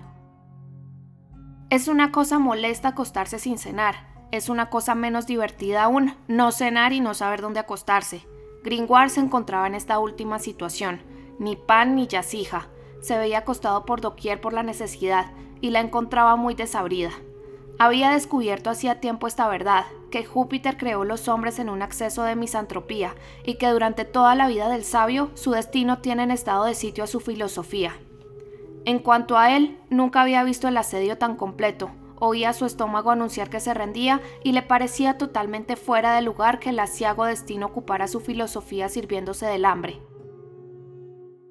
Es 1.70 1.88
una 1.88 2.12
cosa 2.12 2.38
molesta 2.38 2.88
acostarse 2.88 3.40
sin 3.40 3.58
cenar. 3.58 4.15
Es 4.33 4.49
una 4.49 4.71
cosa 4.71 4.95
menos 4.95 5.26
divertida 5.26 5.85
aún 5.85 6.14
no 6.26 6.50
cenar 6.52 6.92
y 6.92 7.00
no 7.00 7.14
saber 7.14 7.40
dónde 7.40 7.61
acostarse. 7.61 8.26
Gringoire 8.64 9.11
se 9.11 9.21
encontraba 9.21 9.66
en 9.66 9.75
esta 9.75 9.99
última 9.99 10.38
situación. 10.38 11.00
Ni 11.38 11.54
pan 11.54 11.95
ni 11.95 12.09
yacija. 12.09 12.68
Se 13.00 13.16
veía 13.16 13.38
acostado 13.38 13.85
por 13.85 14.00
doquier 14.00 14.40
por 14.40 14.52
la 14.52 14.62
necesidad 14.62 15.33
y 15.61 15.71
la 15.71 15.80
encontraba 15.80 16.37
muy 16.37 16.54
desabrida. 16.54 17.11
Había 17.78 18.11
descubierto 18.11 18.71
hacía 18.71 19.00
tiempo 19.00 19.26
esta 19.26 19.47
verdad, 19.49 19.85
que 20.11 20.25
Júpiter 20.25 20.76
creó 20.78 21.04
los 21.04 21.28
hombres 21.28 21.59
en 21.59 21.68
un 21.68 21.83
acceso 21.83 22.23
de 22.23 22.35
misantropía 22.35 23.14
y 23.45 23.54
que 23.59 23.68
durante 23.68 24.04
toda 24.04 24.35
la 24.35 24.49
vida 24.49 24.68
del 24.68 24.83
sabio 24.83 25.30
su 25.35 25.50
destino 25.50 25.99
tiene 25.99 26.23
en 26.23 26.30
estado 26.30 26.64
de 26.64 26.75
sitio 26.75 27.04
a 27.04 27.06
su 27.06 27.21
filosofía. 27.21 27.95
En 28.87 28.99
cuanto 28.99 29.37
a 29.37 29.54
él, 29.54 29.78
nunca 29.90 30.23
había 30.23 30.42
visto 30.42 30.68
el 30.68 30.76
asedio 30.76 31.18
tan 31.18 31.37
completo, 31.37 31.90
oía 32.18 32.52
su 32.52 32.66
estómago 32.66 33.11
anunciar 33.11 33.50
que 33.50 33.61
se 33.61 33.75
rendía 33.75 34.20
y 34.42 34.52
le 34.52 34.62
parecía 34.62 35.18
totalmente 35.18 35.76
fuera 35.76 36.14
de 36.14 36.23
lugar 36.23 36.58
que 36.58 36.70
el 36.70 36.78
asiago 36.78 37.25
destino 37.25 37.66
ocupara 37.66 38.08
su 38.08 38.20
filosofía 38.20 38.88
sirviéndose 38.88 39.46
del 39.46 39.64
hambre 39.64 40.00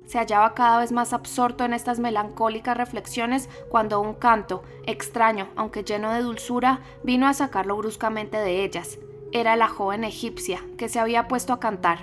se 0.05 0.19
hallaba 0.19 0.53
cada 0.53 0.79
vez 0.79 0.91
más 0.91 1.13
absorto 1.13 1.65
en 1.65 1.73
estas 1.73 1.99
melancólicas 1.99 2.77
reflexiones 2.77 3.49
cuando 3.69 4.01
un 4.01 4.13
canto, 4.13 4.63
extraño 4.85 5.49
aunque 5.55 5.83
lleno 5.83 6.11
de 6.11 6.21
dulzura, 6.21 6.81
vino 7.03 7.27
a 7.27 7.33
sacarlo 7.33 7.75
bruscamente 7.77 8.37
de 8.37 8.63
ellas. 8.63 8.99
Era 9.31 9.55
la 9.55 9.67
joven 9.67 10.03
egipcia 10.03 10.61
que 10.77 10.89
se 10.89 10.99
había 10.99 11.27
puesto 11.27 11.53
a 11.53 11.59
cantar. 11.59 11.99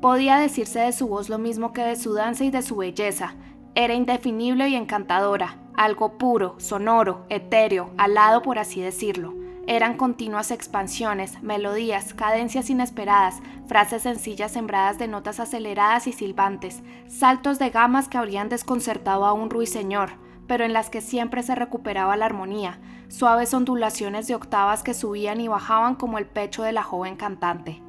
Podía 0.00 0.38
decirse 0.38 0.78
de 0.80 0.92
su 0.92 1.08
voz 1.08 1.28
lo 1.28 1.38
mismo 1.38 1.72
que 1.72 1.82
de 1.82 1.96
su 1.96 2.14
danza 2.14 2.44
y 2.44 2.50
de 2.50 2.62
su 2.62 2.76
belleza. 2.76 3.34
Era 3.74 3.94
indefinible 3.94 4.68
y 4.68 4.74
encantadora, 4.74 5.56
algo 5.76 6.18
puro, 6.18 6.56
sonoro, 6.58 7.24
etéreo, 7.28 7.90
alado 7.96 8.42
por 8.42 8.58
así 8.58 8.80
decirlo. 8.80 9.34
Eran 9.68 9.96
continuas 9.96 10.50
expansiones, 10.50 11.40
melodías, 11.42 12.12
cadencias 12.12 12.68
inesperadas, 12.68 13.40
frases 13.68 14.02
sencillas 14.02 14.50
sembradas 14.50 14.98
de 14.98 15.06
notas 15.06 15.38
aceleradas 15.38 16.08
y 16.08 16.12
silbantes, 16.12 16.82
saltos 17.06 17.60
de 17.60 17.70
gamas 17.70 18.08
que 18.08 18.18
habrían 18.18 18.48
desconcertado 18.48 19.24
a 19.24 19.32
un 19.32 19.50
ruiseñor, 19.50 20.10
pero 20.48 20.64
en 20.64 20.72
las 20.72 20.90
que 20.90 21.00
siempre 21.00 21.44
se 21.44 21.54
recuperaba 21.54 22.16
la 22.16 22.26
armonía, 22.26 22.80
suaves 23.06 23.54
ondulaciones 23.54 24.26
de 24.26 24.34
octavas 24.34 24.82
que 24.82 24.94
subían 24.94 25.40
y 25.40 25.46
bajaban 25.46 25.94
como 25.94 26.18
el 26.18 26.26
pecho 26.26 26.64
de 26.64 26.72
la 26.72 26.82
joven 26.82 27.14
cantante. 27.14 27.80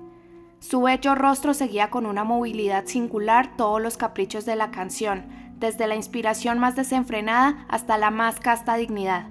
Su 0.60 0.84
bello 0.84 1.16
rostro 1.16 1.56
seguía 1.56 1.90
con 1.90 2.06
una 2.06 2.24
movilidad 2.24 2.86
singular 2.86 3.58
todos 3.58 3.82
los 3.82 3.98
caprichos 3.98 4.46
de 4.46 4.56
la 4.56 4.70
canción, 4.70 5.41
desde 5.62 5.88
la 5.88 5.96
inspiración 5.96 6.60
más 6.60 6.76
desenfrenada 6.76 7.66
hasta 7.70 7.98
la 7.98 8.12
más 8.12 8.42
casta 8.42 8.76
dignidad 8.76 9.28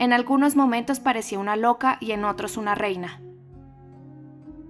en 0.00 0.14
algunos 0.14 0.56
momentos 0.56 0.98
parecía 0.98 1.38
una 1.38 1.56
loca 1.56 1.98
y 2.00 2.12
en 2.12 2.24
otros 2.24 2.56
una 2.56 2.74
reina. 2.74 3.20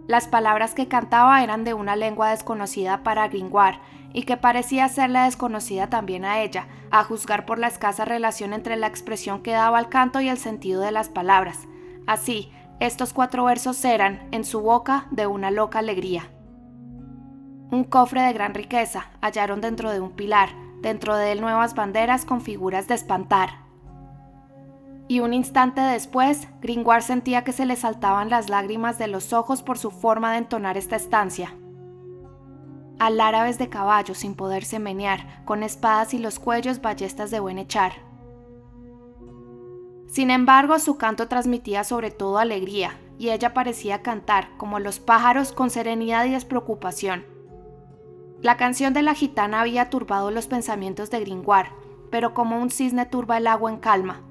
Las 0.09 0.27
palabras 0.27 0.75
que 0.75 0.89
cantaba 0.89 1.45
eran 1.45 1.63
de 1.63 1.73
una 1.73 1.95
lengua 1.95 2.31
desconocida 2.31 3.05
para 3.05 3.29
Gringoire 3.29 3.79
y 4.13 4.25
que 4.25 4.37
parecía 4.37 4.89
serle 4.89 5.21
desconocida 5.21 5.87
también 5.87 6.25
a 6.25 6.41
ella, 6.41 6.67
a 6.91 7.05
juzgar 7.05 7.47
por 7.47 7.61
la 7.61 7.69
escasa 7.69 8.05
relación 8.05 8.53
entre 8.53 8.75
la 8.75 8.89
expresión 8.89 9.41
que 9.41 9.53
daba 9.53 9.79
al 9.79 9.89
canto 9.89 10.21
y 10.21 10.29
el 10.29 10.37
sentido 10.37 10.81
de 10.81 10.91
las 10.91 11.09
palabras. 11.09 11.69
Así, 12.09 12.51
estos 12.81 13.13
cuatro 13.13 13.45
versos 13.45 13.85
eran, 13.85 14.27
en 14.33 14.43
su 14.43 14.61
boca, 14.61 15.07
de 15.13 15.29
una 15.29 15.53
loca 15.53 15.79
alegría. 15.79 16.29
Un 17.71 17.85
cofre 17.85 18.23
de 18.23 18.33
gran 18.33 18.53
riqueza 18.53 19.13
hallaron 19.21 19.61
dentro 19.61 19.93
de 19.93 20.01
un 20.01 20.11
pilar, 20.11 20.49
dentro 20.81 21.17
de 21.17 21.33
él 21.33 21.41
nuevas 21.41 21.75
banderas 21.75 22.25
con 22.25 22.41
figuras 22.41 22.89
de 22.89 22.95
espantar, 22.95 23.71
y 25.11 25.19
un 25.19 25.35
instante 25.35 25.81
después, 25.81 26.47
Gringoire 26.61 27.03
sentía 27.03 27.43
que 27.43 27.51
se 27.51 27.67
le 27.67 27.75
saltaban 27.75 28.31
las 28.31 28.49
lágrimas 28.49 28.97
de 28.97 29.09
los 29.09 29.33
ojos 29.33 29.61
por 29.61 29.77
su 29.77 29.91
forma 29.91 30.31
de 30.31 30.39
entonar 30.39 30.77
esta 30.77 30.95
estancia. 30.95 31.53
Al 33.01 33.21
árabes 33.21 33.59
de 33.59 33.69
caballo 33.69 34.15
sin 34.15 34.37
poderse 34.37 34.79
menear, 34.79 35.45
con 35.45 35.65
espadas 35.65 36.15
y 36.15 36.21
los 36.21 36.39
cuellos 36.39 36.81
ballestas 36.81 37.33
de 37.33 37.41
buen 37.41 37.59
echar. 37.59 37.91
Sin 40.07 40.31
embargo, 40.31 40.79
su 40.79 40.97
canto 40.97 41.27
transmitía 41.27 41.83
sobre 41.83 42.13
todo 42.13 42.39
alegría, 42.39 42.97
y 43.19 43.31
ella 43.31 43.53
parecía 43.53 44.03
cantar, 44.03 44.57
como 44.59 44.79
los 44.79 45.01
pájaros, 45.01 45.51
con 45.51 45.71
serenidad 45.71 46.25
y 46.27 46.31
despreocupación. 46.31 47.27
La 48.43 48.57
canción 48.57 48.95
de 48.95 49.03
la 49.03 49.15
gitana 49.15 49.61
había 49.61 49.91
turbado 49.91 50.31
los 50.31 50.47
pensamientos 50.47 51.11
de 51.11 51.21
Gringoire, 51.21 51.71
pero 52.11 52.33
como 52.33 52.59
un 52.59 52.71
cisne 52.71 53.05
turba 53.05 53.37
el 53.37 53.47
agua 53.47 53.71
en 53.71 53.79
calma, 53.79 54.23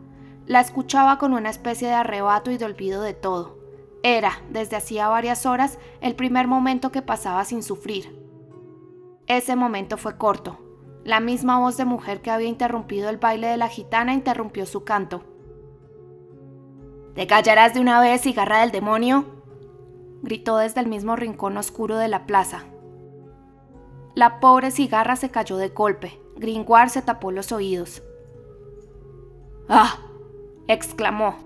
la 0.47 0.61
escuchaba 0.61 1.19
con 1.19 1.33
una 1.33 1.51
especie 1.51 1.87
de 1.87 1.93
arrebato 1.93 2.49
y 2.49 2.57
de 2.57 2.65
olvido 2.65 3.03
de 3.03 3.13
todo. 3.13 3.59
Era, 4.01 4.41
desde 4.49 4.77
hacía 4.77 5.07
varias 5.09 5.45
horas, 5.45 5.77
el 6.01 6.15
primer 6.15 6.47
momento 6.47 6.91
que 6.91 7.03
pasaba 7.03 7.45
sin 7.45 7.61
sufrir. 7.61 8.17
Ese 9.27 9.55
momento 9.55 9.95
fue 9.97 10.17
corto. 10.17 10.57
La 11.03 11.19
misma 11.19 11.59
voz 11.59 11.77
de 11.77 11.85
mujer 11.85 12.21
que 12.21 12.31
había 12.31 12.47
interrumpido 12.47 13.09
el 13.09 13.17
baile 13.17 13.45
de 13.45 13.57
la 13.57 13.67
gitana 13.67 14.13
interrumpió 14.13 14.65
su 14.65 14.83
canto. 14.83 15.23
¿Te 17.13 17.27
callarás 17.27 17.75
de 17.75 17.79
una 17.79 18.01
vez, 18.01 18.21
cigarra 18.21 18.61
del 18.61 18.71
demonio? 18.71 19.25
gritó 20.23 20.57
desde 20.57 20.81
el 20.81 20.87
mismo 20.87 21.15
rincón 21.15 21.57
oscuro 21.57 21.97
de 21.97 22.07
la 22.07 22.25
plaza. 22.25 22.65
La 24.19 24.41
pobre 24.41 24.69
cigarra 24.69 25.15
se 25.15 25.31
cayó 25.31 25.55
de 25.55 25.69
golpe. 25.69 26.19
Gringoire 26.35 26.89
se 26.89 27.01
tapó 27.01 27.31
los 27.31 27.53
oídos. 27.53 28.03
¡Ah! 29.69 29.97
exclamó. 30.67 31.37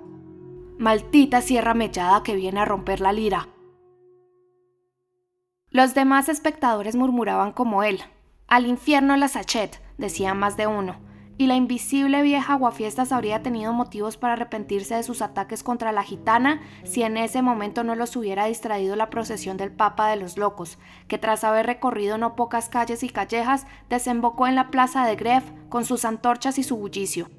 Maldita 0.79 1.41
sierra 1.41 1.75
mechada 1.75 2.23
que 2.23 2.35
viene 2.35 2.61
a 2.61 2.65
romper 2.65 2.99
la 2.99 3.13
lira. 3.13 3.47
Los 5.69 5.93
demás 5.93 6.29
espectadores 6.29 6.95
murmuraban 6.95 7.51
como 7.51 7.83
él. 7.83 8.01
Al 8.47 8.65
infierno 8.65 9.15
la 9.17 9.27
sachet, 9.27 9.79
decía 9.99 10.33
más 10.33 10.57
de 10.57 10.65
uno, 10.65 10.95
y 11.43 11.47
la 11.47 11.55
invisible 11.57 12.21
vieja 12.21 12.53
aguafiestas 12.53 13.11
habría 13.11 13.43
tenido 13.43 13.73
motivos 13.73 14.15
para 14.15 14.31
arrepentirse 14.31 14.95
de 14.95 15.03
sus 15.03 15.21
ataques 15.21 15.61
contra 15.61 15.91
la 15.91 16.01
gitana 16.01 16.61
si 16.85 17.03
en 17.03 17.17
ese 17.17 17.41
momento 17.41 17.83
no 17.83 17.95
los 17.95 18.15
hubiera 18.15 18.45
distraído 18.45 18.95
la 18.95 19.09
procesión 19.09 19.57
del 19.57 19.69
Papa 19.69 20.07
de 20.07 20.15
los 20.15 20.37
Locos, 20.37 20.79
que 21.09 21.17
tras 21.17 21.43
haber 21.43 21.65
recorrido 21.65 22.17
no 22.17 22.37
pocas 22.37 22.69
calles 22.69 23.03
y 23.03 23.09
callejas, 23.09 23.67
desembocó 23.89 24.47
en 24.47 24.55
la 24.55 24.71
plaza 24.71 25.05
de 25.05 25.17
Greve 25.17 25.43
con 25.67 25.83
sus 25.83 26.05
antorchas 26.05 26.57
y 26.57 26.63
su 26.63 26.77
bullicio. 26.77 27.29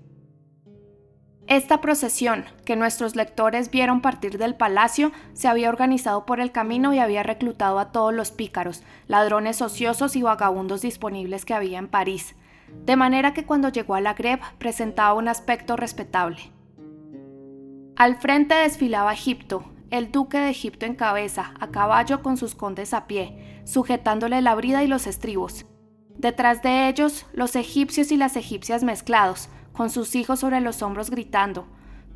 Esta 1.46 1.80
procesión, 1.80 2.44
que 2.66 2.76
nuestros 2.76 3.16
lectores 3.16 3.70
vieron 3.70 4.02
partir 4.02 4.37
del 4.37 4.54
palacio, 4.54 5.12
se 5.32 5.49
había 5.49 5.70
organizado 5.70 6.26
por 6.26 6.40
el 6.40 6.52
camino 6.52 6.92
y 6.92 6.99
había 6.99 7.23
reclutado 7.23 7.78
a 7.78 7.90
todos 7.90 8.12
los 8.12 8.32
pícaros, 8.32 8.82
ladrones 9.06 9.62
ociosos 9.62 10.14
y 10.14 10.23
vagabundos 10.23 10.82
disponibles 10.82 11.46
que 11.46 11.54
había 11.54 11.78
en 11.78 11.88
París, 11.88 12.34
de 12.85 12.97
manera 12.97 13.33
que 13.33 13.45
cuando 13.45 13.69
llegó 13.69 13.95
a 13.95 14.00
la 14.00 14.14
Greve 14.14 14.43
presentaba 14.59 15.14
un 15.14 15.28
aspecto 15.28 15.76
respetable. 15.76 16.52
Al 17.97 18.16
frente 18.16 18.54
desfilaba 18.54 19.12
Egipto, 19.12 19.64
el 19.90 20.11
duque 20.11 20.38
de 20.38 20.50
Egipto 20.50 20.87
en 20.87 20.95
cabeza, 20.95 21.54
a 21.61 21.69
caballo 21.71 22.23
con 22.23 22.37
sus 22.37 22.54
condes 22.54 22.93
a 22.93 23.07
pie, 23.07 23.62
sujetándole 23.64 24.43
la 24.43 24.54
brida 24.54 24.83
y 24.83 24.88
los 24.88 25.07
estribos. 25.07 25.66
Detrás 26.16 26.62
de 26.62 26.88
ellos, 26.88 27.26
los 27.33 27.54
egipcios 27.54 28.11
y 28.11 28.16
las 28.16 28.37
egipcias 28.37 28.83
mezclados, 28.83 29.49
con 29.73 29.90
sus 29.90 30.14
hijos 30.14 30.40
sobre 30.40 30.61
los 30.61 30.83
hombros 30.83 31.11
gritando, 31.11 31.66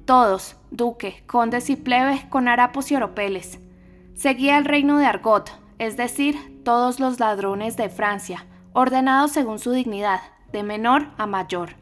todos, 0.05 0.57
duque, 0.71 1.23
condes 1.27 1.69
y 1.69 1.77
plebes, 1.77 2.25
con 2.25 2.49
harapos 2.49 2.91
y 2.91 2.97
oropeles. 2.97 3.61
Seguía 4.15 4.57
el 4.57 4.65
reino 4.65 4.99
de 4.99 5.05
Argot, 5.05 5.50
es 5.79 5.97
decir, 5.97 6.62
todos 6.65 6.99
los 6.99 7.21
ladrones 7.21 7.77
de 7.77 7.91
Francia, 7.91 8.47
ordenados 8.73 9.33
según 9.33 9.59
su 9.59 9.71
dignidad, 9.73 10.21
de 10.52 10.62
menor 10.62 11.09
a 11.17 11.26
mayor. 11.26 11.76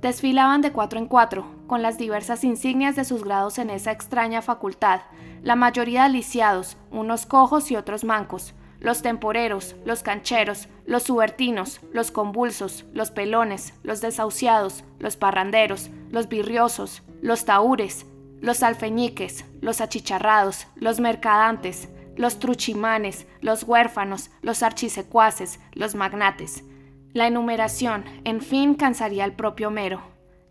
Desfilaban 0.00 0.62
de 0.62 0.72
cuatro 0.72 0.98
en 0.98 1.06
cuatro, 1.06 1.46
con 1.66 1.82
las 1.82 1.98
diversas 1.98 2.42
insignias 2.42 2.96
de 2.96 3.04
sus 3.04 3.22
grados 3.22 3.58
en 3.58 3.70
esa 3.70 3.92
extraña 3.92 4.40
facultad, 4.40 5.02
la 5.42 5.56
mayoría 5.56 6.08
lisiados, 6.08 6.76
unos 6.90 7.26
cojos 7.26 7.70
y 7.70 7.76
otros 7.76 8.04
mancos, 8.04 8.54
los 8.80 9.02
temporeros, 9.02 9.76
los 9.84 10.02
cancheros, 10.02 10.68
los 10.86 11.02
subertinos, 11.04 11.80
los 11.92 12.10
convulsos, 12.10 12.86
los 12.94 13.10
pelones, 13.10 13.74
los 13.82 14.00
desahuciados, 14.00 14.84
los 14.98 15.16
parranderos, 15.16 15.90
los 16.10 16.28
virriosos, 16.28 17.02
los 17.20 17.44
taúres, 17.44 18.06
los 18.40 18.62
alfeñiques, 18.62 19.44
los 19.60 19.82
achicharrados, 19.82 20.66
los 20.76 20.98
mercadantes, 20.98 21.88
los 22.16 22.38
truchimanes, 22.38 23.26
los 23.42 23.64
huérfanos, 23.64 24.30
los 24.40 24.62
archisecuaces, 24.62 25.60
los 25.72 25.94
magnates. 25.94 26.64
La 27.12 27.26
enumeración, 27.26 28.04
en 28.22 28.40
fin, 28.40 28.74
cansaría 28.74 29.24
al 29.24 29.32
propio 29.32 29.68
Homero. 29.68 30.00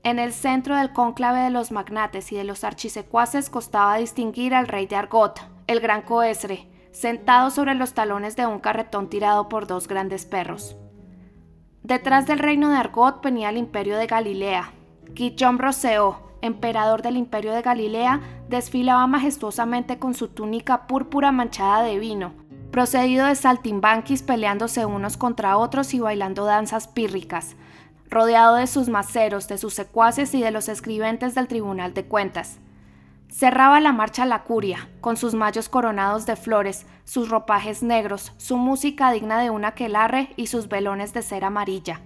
En 0.04 0.20
el 0.20 0.34
centro 0.34 0.76
del 0.76 0.92
cónclave 0.92 1.40
de 1.40 1.52
los 1.52 1.72
magnates 1.72 2.34
y 2.34 2.36
de 2.36 2.44
los 2.44 2.66
archisecuaces 2.66 3.50
costaba 3.50 3.96
distinguir 3.98 4.54
al 4.54 4.68
rey 4.68 4.86
de 4.86 4.98
Argot, 4.98 5.40
el 5.68 5.80
gran 5.80 6.02
coesre, 6.02 6.68
sentado 6.92 7.50
sobre 7.50 7.76
los 7.76 7.94
talones 7.94 8.36
de 8.36 8.46
un 8.46 8.60
carretón 8.60 9.10
tirado 9.10 9.48
por 9.48 9.68
dos 9.68 9.88
grandes 9.88 10.26
perros. 10.26 10.76
Detrás 11.82 12.28
del 12.28 12.40
reino 12.40 12.70
de 12.70 12.76
Argot 12.76 13.24
venía 13.24 13.50
el 13.50 13.58
imperio 13.58 13.98
de 13.98 14.08
Galilea. 14.08 14.74
Guillaume 15.14 15.60
Rousseau, 15.60 16.18
emperador 16.42 17.02
del 17.02 17.16
imperio 17.16 17.54
de 17.54 17.62
Galilea, 17.62 18.20
desfilaba 18.50 19.08
majestuosamente 19.08 19.98
con 19.98 20.14
su 20.14 20.28
túnica 20.28 20.88
púrpura 20.88 21.32
manchada 21.32 21.84
de 21.84 22.00
vino, 22.00 22.34
procedido 22.72 23.26
de 23.26 23.36
saltimbanquis 23.36 24.24
peleándose 24.24 24.86
unos 24.86 25.18
contra 25.18 25.58
otros 25.58 25.94
y 25.94 26.00
bailando 26.00 26.46
danzas 26.46 26.88
pírricas, 26.88 27.56
rodeado 28.10 28.56
de 28.56 28.68
sus 28.68 28.90
maceros, 28.90 29.48
de 29.48 29.58
sus 29.58 29.74
secuaces 29.74 30.34
y 30.34 30.42
de 30.42 30.52
los 30.52 30.70
escribentes 30.70 31.36
del 31.36 31.48
Tribunal 31.48 31.94
de 31.94 32.06
Cuentas. 32.06 32.60
Cerraba 33.30 33.80
la 33.80 33.92
marcha 33.92 34.26
la 34.26 34.44
curia, 34.44 34.90
con 35.02 35.16
sus 35.16 35.36
mayos 35.36 35.70
coronados 35.70 36.26
de 36.26 36.36
flores, 36.36 36.88
sus 37.06 37.30
ropajes 37.30 37.84
negros, 37.84 38.34
su 38.38 38.58
música 38.58 39.12
digna 39.12 39.40
de 39.40 39.52
un 39.52 39.66
aquelarre 39.66 40.30
y 40.36 40.48
sus 40.48 40.68
velones 40.68 41.14
de 41.14 41.22
cera 41.22 41.48
amarilla. 41.48 42.02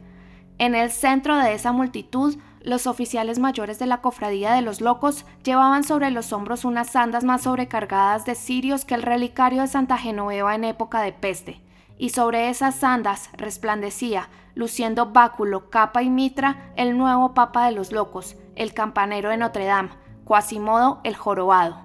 En 0.58 0.75
el 0.75 0.91
centro 0.91 1.38
de 1.38 1.53
esa 1.53 1.72
multitud, 1.72 2.38
los 2.63 2.88
oficiales 2.88 3.39
mayores 3.39 3.77
de 3.77 3.86
la 3.86 4.01
cofradía 4.01 4.53
de 4.53 4.62
los 4.62 4.79
locos 4.79 5.25
llevaban 5.43 5.84
sobre 5.84 6.12
los 6.12 6.32
hombros 6.32 6.63
unas 6.65 6.96
andas 6.96 7.24
más 7.24 7.43
sobrecargadas 7.43 8.25
de 8.25 8.36
cirios 8.36 8.86
que 8.86 8.96
el 8.96 9.01
relicario 9.01 9.62
de 9.62 9.67
Santa 9.67 9.98
Genoveva 9.98 10.55
en 10.55 10.63
época 10.63 11.01
de 11.01 11.12
peste, 11.12 11.62
y 11.98 12.10
sobre 12.10 12.50
esas 12.50 12.84
andas 12.84 13.29
resplandecía, 13.34 14.29
luciendo 14.55 15.12
báculo, 15.12 15.70
capa 15.70 16.03
y 16.03 16.10
mitra, 16.10 16.72
el 16.75 16.98
nuevo 16.98 17.34
papa 17.34 17.65
de 17.65 17.74
los 17.74 17.91
locos, 17.91 18.38
el 18.55 18.74
campanero 18.74 19.29
de 19.29 19.38
Notre 19.38 19.65
Dame, 19.65 19.89
Quasimodo 20.25 21.01
el 21.03 21.15
jorobado. 21.15 21.82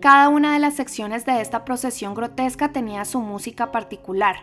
Cada 0.00 0.28
una 0.28 0.52
de 0.52 0.58
las 0.60 0.74
secciones 0.74 1.24
de 1.26 1.40
esta 1.40 1.64
procesión 1.64 2.14
grotesca 2.14 2.70
tenía 2.70 3.04
su 3.04 3.20
música 3.20 3.72
particular. 3.72 4.36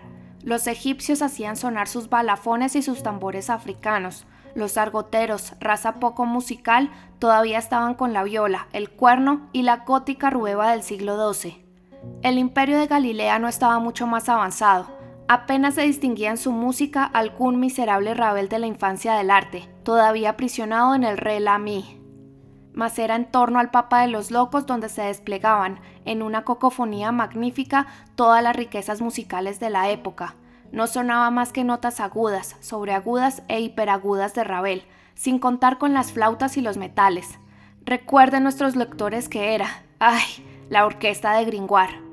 Los 0.46 0.68
egipcios 0.68 1.24
hacían 1.24 1.56
sonar 1.56 1.88
sus 1.88 2.08
balafones 2.08 2.76
y 2.76 2.84
sus 2.84 3.02
tambores 3.02 3.50
africanos. 3.50 4.28
Los 4.54 4.78
argoteros, 4.78 5.54
raza 5.60 5.96
poco 5.96 6.26
musical, 6.26 6.92
todavía 7.18 7.58
estaban 7.58 7.96
con 7.96 8.14
la 8.14 8.24
viola, 8.24 8.68
el 8.72 8.92
cuerno 8.92 9.50
y 9.54 9.64
la 9.64 9.78
gótica 9.78 10.30
rueva 10.30 10.70
del 10.70 10.84
siglo 10.84 11.34
XII. 11.34 11.66
El 12.22 12.38
imperio 12.38 12.78
de 12.78 12.86
Galilea 12.86 13.40
no 13.40 13.48
estaba 13.48 13.80
mucho 13.80 14.06
más 14.06 14.30
avanzado. 14.30 14.86
Apenas 15.28 15.74
se 15.74 15.82
distinguía 15.82 16.30
en 16.30 16.38
su 16.38 16.52
música 16.52 17.04
algún 17.04 17.60
miserable 17.60 18.14
rabel 18.14 18.48
de 18.48 18.60
la 18.60 18.68
infancia 18.68 19.16
del 19.16 19.32
arte, 19.32 19.68
todavía 19.82 20.30
aprisionado 20.30 20.94
en 20.94 21.04
el 21.04 21.18
rey 21.18 21.40
Lamy. 21.40 22.05
Mas 22.76 23.00
era 23.00 23.16
en 23.16 23.26
torno 23.26 23.58
al 23.58 23.72
Papa 23.72 24.02
de 24.02 24.10
los 24.10 24.30
Locos 24.30 24.68
donde 24.68 24.90
se 24.90 25.02
desplegaban, 25.02 25.80
en 26.04 26.22
una 26.22 26.44
cocofonía 26.44 27.12
magnífica, 27.12 27.88
todas 28.16 28.44
las 28.44 28.56
riquezas 28.56 29.02
musicales 29.02 29.60
de 29.60 29.72
la 29.72 29.90
época. 29.90 30.36
No 30.72 30.86
sonaba 30.86 31.32
más 31.32 31.54
que 31.54 31.64
notas 31.64 32.02
agudas, 32.02 32.58
sobreagudas 32.60 33.42
e 33.48 33.62
hiperagudas 33.62 34.34
de 34.34 34.44
Ravel, 34.44 34.84
sin 35.16 35.40
contar 35.40 35.78
con 35.78 35.94
las 35.94 36.12
flautas 36.12 36.58
y 36.58 36.62
los 36.62 36.76
metales. 36.76 37.40
Recuerden 37.86 38.44
nuestros 38.44 38.76
lectores 38.76 39.30
que 39.30 39.56
era, 39.56 39.70
ay, 40.00 40.24
la 40.70 40.86
orquesta 40.86 41.34
de 41.34 41.46
Gringoire. 41.46 42.05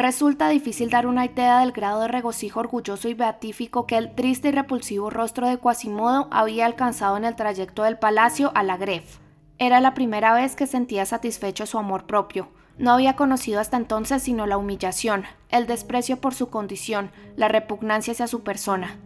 Resulta 0.00 0.48
difícil 0.48 0.88
dar 0.88 1.06
una 1.06 1.26
idea 1.26 1.58
del 1.60 1.72
grado 1.72 2.00
de 2.00 2.08
regocijo 2.08 2.60
orgulloso 2.60 3.06
y 3.10 3.12
beatífico 3.12 3.86
que 3.86 3.98
el 3.98 4.14
triste 4.14 4.48
y 4.48 4.52
repulsivo 4.52 5.10
rostro 5.10 5.46
de 5.46 5.58
Quasimodo 5.58 6.26
había 6.30 6.64
alcanzado 6.64 7.18
en 7.18 7.26
el 7.26 7.36
trayecto 7.36 7.82
del 7.82 7.98
palacio 7.98 8.50
a 8.54 8.62
la 8.62 8.78
Gref. 8.78 9.18
Era 9.58 9.82
la 9.82 9.92
primera 9.92 10.32
vez 10.32 10.56
que 10.56 10.66
sentía 10.66 11.04
satisfecho 11.04 11.66
su 11.66 11.76
amor 11.76 12.06
propio. 12.06 12.48
No 12.78 12.92
había 12.92 13.14
conocido 13.14 13.60
hasta 13.60 13.76
entonces 13.76 14.22
sino 14.22 14.46
la 14.46 14.56
humillación, 14.56 15.24
el 15.50 15.66
desprecio 15.66 16.18
por 16.18 16.32
su 16.32 16.48
condición, 16.48 17.10
la 17.36 17.48
repugnancia 17.48 18.14
hacia 18.14 18.26
su 18.26 18.42
persona. 18.42 18.96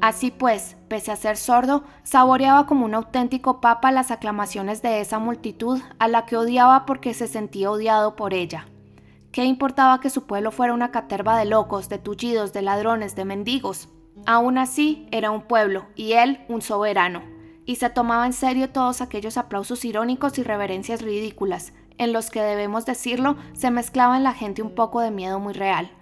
Así 0.00 0.32
pues, 0.32 0.76
pese 0.88 1.12
a 1.12 1.16
ser 1.16 1.36
sordo, 1.36 1.84
saboreaba 2.02 2.66
como 2.66 2.86
un 2.86 2.94
auténtico 2.96 3.60
papa 3.60 3.92
las 3.92 4.10
aclamaciones 4.10 4.82
de 4.82 5.00
esa 5.00 5.20
multitud 5.20 5.80
a 6.00 6.08
la 6.08 6.26
que 6.26 6.36
odiaba 6.36 6.86
porque 6.86 7.14
se 7.14 7.28
sentía 7.28 7.70
odiado 7.70 8.16
por 8.16 8.34
ella. 8.34 8.66
¿Qué 9.32 9.44
importaba 9.44 10.00
que 10.00 10.10
su 10.10 10.26
pueblo 10.26 10.50
fuera 10.50 10.74
una 10.74 10.90
caterva 10.90 11.38
de 11.38 11.44
locos, 11.44 11.88
de 11.88 11.98
tullidos, 11.98 12.52
de 12.52 12.62
ladrones, 12.62 13.14
de 13.14 13.24
mendigos? 13.24 13.88
Aún 14.26 14.58
así, 14.58 15.06
era 15.12 15.30
un 15.30 15.42
pueblo, 15.42 15.86
y 15.94 16.14
él 16.14 16.40
un 16.48 16.62
soberano, 16.62 17.22
y 17.64 17.76
se 17.76 17.90
tomaba 17.90 18.26
en 18.26 18.32
serio 18.32 18.70
todos 18.70 19.00
aquellos 19.00 19.36
aplausos 19.36 19.84
irónicos 19.84 20.36
y 20.38 20.42
reverencias 20.42 21.00
ridículas, 21.00 21.72
en 21.96 22.12
los 22.12 22.28
que 22.28 22.42
debemos 22.42 22.86
decirlo, 22.86 23.36
se 23.52 23.70
mezclaba 23.70 24.16
en 24.16 24.24
la 24.24 24.34
gente 24.34 24.62
un 24.62 24.74
poco 24.74 25.00
de 25.00 25.12
miedo 25.12 25.38
muy 25.38 25.52
real. 25.52 25.92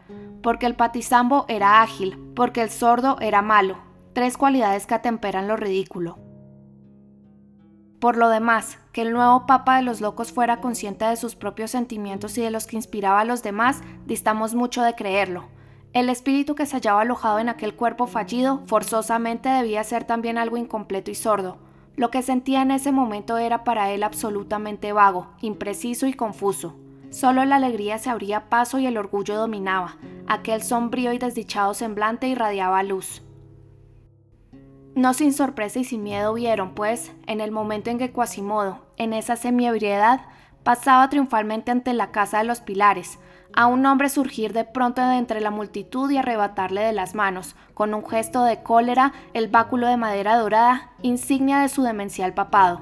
Porque 0.43 0.65
el 0.65 0.77
patizambo 0.77 1.45
era 1.49 1.83
ágil, 1.83 2.17
porque 2.35 2.63
el 2.63 2.71
sordo 2.71 3.19
era 3.21 3.43
malo, 3.43 3.77
tres 4.15 4.39
cualidades 4.39 4.87
que 4.87 4.95
atemperan 4.95 5.49
lo 5.49 5.57
ridículo. 5.57 6.17
Por 8.01 8.17
lo 8.17 8.29
demás, 8.31 8.79
que 8.99 9.03
el 9.03 9.13
nuevo 9.13 9.47
Papa 9.47 9.77
de 9.77 9.83
los 9.83 10.01
Locos 10.01 10.33
fuera 10.33 10.61
consciente 10.61 11.05
de 11.05 11.15
sus 11.15 11.37
propios 11.37 11.71
sentimientos 11.71 12.37
y 12.37 12.41
de 12.41 12.51
los 12.51 12.67
que 12.67 12.75
inspiraba 12.75 13.21
a 13.21 13.25
los 13.25 13.45
demás, 13.45 13.81
distamos 14.07 14.57
mucho 14.57 14.83
de 14.83 14.97
creerlo. 14.97 15.45
El 15.93 16.09
espíritu 16.09 16.57
que 16.57 16.67
se 16.67 16.75
hallaba 16.75 17.03
alojado 17.03 17.39
en 17.39 17.49
aquel 17.49 17.77
cuerpo 17.77 18.09
fallido 18.09 18.61
forzosamente 18.67 19.51
debía 19.51 19.85
ser 19.85 20.03
también 20.03 20.37
algo 20.37 20.57
incompleto 20.57 21.13
y 21.13 21.15
sordo. 21.15 21.59
Lo 21.95 22.11
que 22.11 22.23
sentía 22.23 22.61
en 22.61 22.73
ese 22.73 22.91
momento 22.91 23.39
era 23.39 23.63
para 23.63 23.93
él 23.93 24.03
absolutamente 24.03 24.93
vago, 24.93 25.29
impreciso 25.43 26.09
y 26.09 26.13
confuso. 26.15 26.75
Solo 27.11 27.45
la 27.45 27.55
alegría 27.55 27.99
se 27.99 28.11
abría 28.11 28.49
paso 28.49 28.81
y 28.81 28.87
el 28.87 28.99
orgullo 28.99 29.37
dominaba. 29.37 29.97
Aquel 30.27 30.61
sombrío 30.65 31.13
y 31.13 31.19
desdichado 31.19 31.73
semblante 31.73 32.27
irradiaba 32.27 32.83
luz. 32.83 33.23
No 34.99 35.15
sin 35.15 35.33
sorpresa 35.33 35.79
y 35.79 35.85
sin 35.85 36.03
miedo 36.03 36.35
vieron, 36.35 36.75
pues, 36.75 37.13
en 37.29 37.41
el 37.41 37.53
momento 37.53 37.89
en 37.89 37.99
que 37.99 38.11
Quasimodo, 38.11 38.81
en 38.97 39.13
esa 39.13 39.37
semiebriedad, 39.37 40.23
pasaba 40.65 41.09
triunfalmente 41.09 41.71
ante 41.71 41.93
la 41.93 42.11
casa 42.11 42.39
de 42.39 42.45
los 42.45 42.61
pilares, 42.61 43.21
a 43.55 43.69
un 43.69 43.87
hombre 43.87 44.09
surgir 44.09 44.53
de 44.53 44.65
pronto 44.65 45.01
de 45.07 45.17
entre 45.17 45.41
la 45.41 45.53
multitud 45.53 46.11
y 46.11 46.17
arrebatarle 46.17 46.81
de 46.81 46.93
las 46.93 47.15
manos, 47.15 47.55
con 47.75 47.95
un 47.95 48.05
gesto 48.05 48.43
de 48.43 48.65
cólera, 48.65 49.13
el 49.35 49.47
báculo 49.47 49.87
de 49.87 49.97
madera 49.97 50.37
dorada, 50.37 50.91
insignia 51.01 51.61
de 51.61 51.69
su 51.69 51.85
demencial 51.85 52.35
papado. 52.35 52.81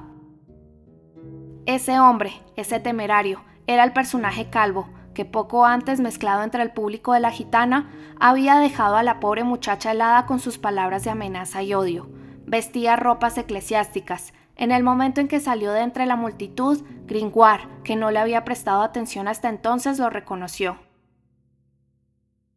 Ese 1.66 2.00
hombre, 2.00 2.40
ese 2.56 2.80
temerario, 2.80 3.42
era 3.66 3.84
el 3.84 3.92
personaje 3.92 4.48
calvo, 4.48 4.88
que 5.16 5.24
poco 5.24 5.64
antes, 5.64 5.98
mezclado 5.98 6.42
entre 6.42 6.62
el 6.62 6.72
público 6.72 7.14
de 7.14 7.20
la 7.20 7.30
gitana, 7.30 7.90
había 8.20 8.56
dejado 8.56 8.96
a 8.96 9.02
la 9.02 9.18
pobre 9.18 9.44
muchacha 9.44 9.92
helada 9.92 10.26
con 10.26 10.40
sus 10.40 10.58
palabras 10.58 11.04
de 11.04 11.10
amenaza 11.10 11.62
y 11.62 11.72
odio. 11.72 12.06
Vestía 12.44 12.96
ropas 12.96 13.38
eclesiásticas. 13.38 14.34
En 14.56 14.72
el 14.72 14.82
momento 14.82 15.22
en 15.22 15.28
que 15.28 15.40
salió 15.40 15.72
de 15.72 15.80
entre 15.80 16.04
la 16.04 16.16
multitud, 16.16 16.84
Gringoire, 17.06 17.66
que 17.82 17.96
no 17.96 18.10
le 18.10 18.18
había 18.18 18.44
prestado 18.44 18.82
atención 18.82 19.26
hasta 19.26 19.48
entonces, 19.48 19.98
lo 19.98 20.10
reconoció. 20.10 20.76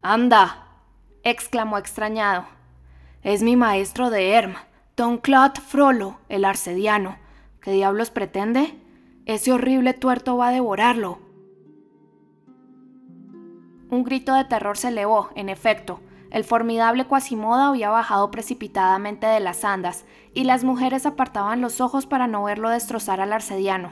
Anda, 0.02 0.68
exclamó 1.24 1.78
extrañado. 1.78 2.44
Es 3.24 3.42
mi 3.42 3.56
maestro 3.56 4.10
de 4.10 4.34
Herm, 4.34 4.56
Don 4.98 5.18
Claude 5.18 5.62
Frollo, 5.62 6.18
el 6.28 6.44
arcediano. 6.44 7.18
¿Qué 7.62 7.72
diablos 7.72 8.12
pretende? 8.12 8.78
Ese 9.26 9.54
horrible 9.54 9.94
tuerto 9.94 10.36
va 10.36 10.50
a 10.50 10.52
devorarlo. 10.52 11.29
Un 13.90 14.04
grito 14.04 14.34
de 14.34 14.46
terror 14.46 14.78
se 14.78 14.90
elevó, 14.90 15.30
en 15.36 15.50
efecto. 15.50 16.00
El 16.30 16.44
formidable 16.44 17.06
Quasimodo 17.06 17.62
había 17.62 17.90
bajado 17.90 18.30
precipitadamente 18.30 19.26
de 19.26 19.40
las 19.40 19.66
andas, 19.66 20.06
y 20.34 20.44
las 20.44 20.64
mujeres 20.64 21.08
apartaban 21.08 21.62
los 21.62 21.82
ojos 21.82 22.06
para 22.06 22.28
no 22.28 22.44
verlo 22.44 22.70
destrozar 22.70 23.20
al 23.20 23.34
arcediano. 23.34 23.92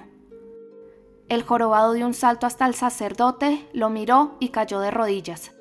El 1.30 1.44
jorobado 1.44 1.94
dio 1.94 2.06
un 2.06 2.14
salto 2.14 2.46
hasta 2.46 2.68
el 2.68 2.76
sacerdote, 2.76 3.68
lo 3.74 3.90
miró 3.90 4.36
y 4.40 4.50
cayó 4.50 4.80
de 4.80 4.92
rodillas. 4.92 5.52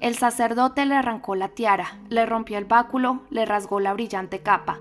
El 0.00 0.14
sacerdote 0.14 0.86
le 0.86 0.94
arrancó 0.94 1.34
la 1.34 1.48
tiara, 1.48 1.98
le 2.08 2.26
rompió 2.26 2.58
el 2.58 2.64
báculo, 2.64 3.22
le 3.30 3.44
rasgó 3.44 3.80
la 3.80 3.92
brillante 3.92 4.40
capa. 4.40 4.78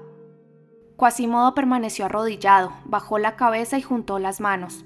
Quasimodo 0.98 1.56
permaneció 1.56 2.06
arrodillado, 2.06 2.72
bajó 2.86 3.18
la 3.18 3.36
cabeza 3.36 3.78
y 3.78 3.82
juntó 3.82 4.20
las 4.20 4.40
manos. 4.40 4.86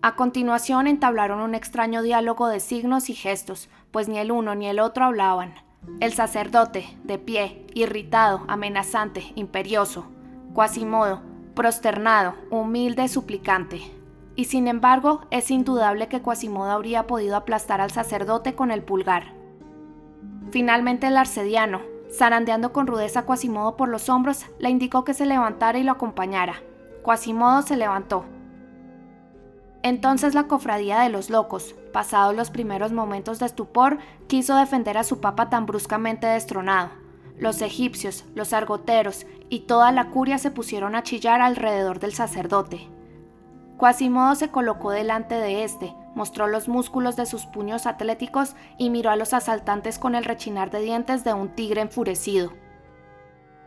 A 0.00 0.14
continuación 0.14 0.86
entablaron 0.86 1.40
un 1.40 1.56
extraño 1.56 2.02
diálogo 2.02 2.46
de 2.46 2.60
signos 2.60 3.10
y 3.10 3.14
gestos, 3.14 3.68
pues 3.90 4.08
ni 4.08 4.18
el 4.18 4.30
uno 4.30 4.54
ni 4.54 4.68
el 4.68 4.78
otro 4.78 5.04
hablaban. 5.04 5.54
El 5.98 6.12
sacerdote, 6.12 6.86
de 7.02 7.18
pie, 7.18 7.66
irritado, 7.74 8.44
amenazante, 8.46 9.32
imperioso. 9.34 10.06
Quasimodo, 10.54 11.22
prosternado, 11.54 12.34
humilde, 12.48 13.08
suplicante. 13.08 13.80
Y 14.36 14.44
sin 14.44 14.68
embargo, 14.68 15.22
es 15.32 15.50
indudable 15.50 16.06
que 16.06 16.22
Quasimodo 16.22 16.70
habría 16.70 17.08
podido 17.08 17.34
aplastar 17.34 17.80
al 17.80 17.90
sacerdote 17.90 18.54
con 18.54 18.70
el 18.70 18.84
pulgar. 18.84 19.32
Finalmente 20.52 21.08
el 21.08 21.16
arcediano, 21.16 21.80
zarandeando 22.16 22.72
con 22.72 22.86
rudeza 22.86 23.20
a 23.20 23.26
Quasimodo 23.26 23.76
por 23.76 23.88
los 23.88 24.08
hombros, 24.08 24.46
le 24.60 24.70
indicó 24.70 25.02
que 25.02 25.12
se 25.12 25.26
levantara 25.26 25.76
y 25.76 25.82
lo 25.82 25.90
acompañara. 25.90 26.62
Quasimodo 27.02 27.62
se 27.62 27.76
levantó, 27.76 28.24
Entonces 29.88 30.34
la 30.34 30.48
cofradía 30.48 31.00
de 31.00 31.08
los 31.08 31.30
locos, 31.30 31.74
pasados 31.94 32.36
los 32.36 32.50
primeros 32.50 32.92
momentos 32.92 33.38
de 33.38 33.46
estupor, 33.46 33.96
quiso 34.26 34.54
defender 34.54 34.98
a 34.98 35.02
su 35.02 35.18
papa 35.18 35.48
tan 35.48 35.64
bruscamente 35.64 36.26
destronado. 36.26 36.90
Los 37.38 37.62
egipcios, 37.62 38.26
los 38.34 38.52
argoteros 38.52 39.24
y 39.48 39.60
toda 39.60 39.90
la 39.90 40.10
curia 40.10 40.36
se 40.36 40.50
pusieron 40.50 40.94
a 40.94 41.04
chillar 41.04 41.40
alrededor 41.40 42.00
del 42.00 42.12
sacerdote. 42.12 42.86
Quasimodo 43.78 44.34
se 44.34 44.50
colocó 44.50 44.90
delante 44.90 45.36
de 45.36 45.64
éste, 45.64 45.94
mostró 46.14 46.48
los 46.48 46.68
músculos 46.68 47.16
de 47.16 47.24
sus 47.24 47.46
puños 47.46 47.86
atléticos 47.86 48.56
y 48.76 48.90
miró 48.90 49.08
a 49.08 49.16
los 49.16 49.32
asaltantes 49.32 49.98
con 49.98 50.14
el 50.14 50.26
rechinar 50.26 50.70
de 50.70 50.82
dientes 50.82 51.24
de 51.24 51.32
un 51.32 51.48
tigre 51.54 51.80
enfurecido. 51.80 52.52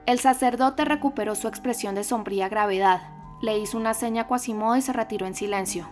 El 0.06 0.20
sacerdote 0.20 0.86
recuperó 0.86 1.34
su 1.34 1.48
expresión 1.48 1.96
de 1.96 2.04
sombría 2.04 2.48
gravedad, 2.48 3.02
le 3.42 3.58
hizo 3.58 3.76
una 3.76 3.96
seña 3.96 4.22
a 4.22 4.28
Quasimodo 4.28 4.76
y 4.76 4.84
se 4.84 4.94
retiró 4.94 5.26
en 5.26 5.34
silencio. 5.34 5.90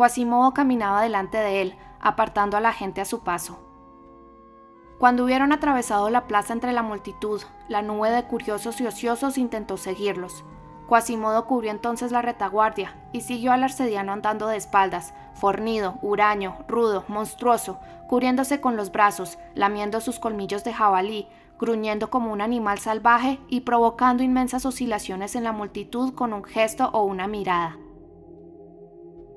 Quasimodo 0.00 0.54
caminaba 0.54 1.02
delante 1.02 1.36
de 1.36 1.60
él, 1.60 1.76
apartando 2.00 2.56
a 2.56 2.60
la 2.62 2.72
gente 2.72 3.02
a 3.02 3.04
su 3.04 3.20
paso. 3.20 3.58
Cuando 4.98 5.24
hubieron 5.24 5.52
atravesado 5.52 6.08
la 6.08 6.26
plaza 6.26 6.54
entre 6.54 6.72
la 6.72 6.82
multitud, 6.82 7.42
la 7.68 7.82
nube 7.82 8.08
de 8.08 8.24
curiosos 8.24 8.80
y 8.80 8.86
ociosos 8.86 9.36
intentó 9.36 9.76
seguirlos. 9.76 10.42
Quasimodo 10.88 11.44
cubrió 11.44 11.70
entonces 11.70 12.12
la 12.12 12.22
retaguardia 12.22 12.96
y 13.12 13.20
siguió 13.20 13.52
al 13.52 13.62
arcediano 13.62 14.12
andando 14.12 14.46
de 14.46 14.56
espaldas, 14.56 15.12
fornido, 15.34 15.98
huraño, 16.00 16.56
rudo, 16.66 17.04
monstruoso, 17.08 17.78
cubriéndose 18.08 18.58
con 18.62 18.78
los 18.78 18.92
brazos, 18.92 19.38
lamiendo 19.54 20.00
sus 20.00 20.18
colmillos 20.18 20.64
de 20.64 20.72
jabalí, 20.72 21.28
gruñendo 21.58 22.08
como 22.08 22.32
un 22.32 22.40
animal 22.40 22.78
salvaje 22.78 23.38
y 23.48 23.60
provocando 23.60 24.22
inmensas 24.22 24.64
oscilaciones 24.64 25.36
en 25.36 25.44
la 25.44 25.52
multitud 25.52 26.14
con 26.14 26.32
un 26.32 26.42
gesto 26.42 26.88
o 26.94 27.02
una 27.02 27.26
mirada. 27.26 27.76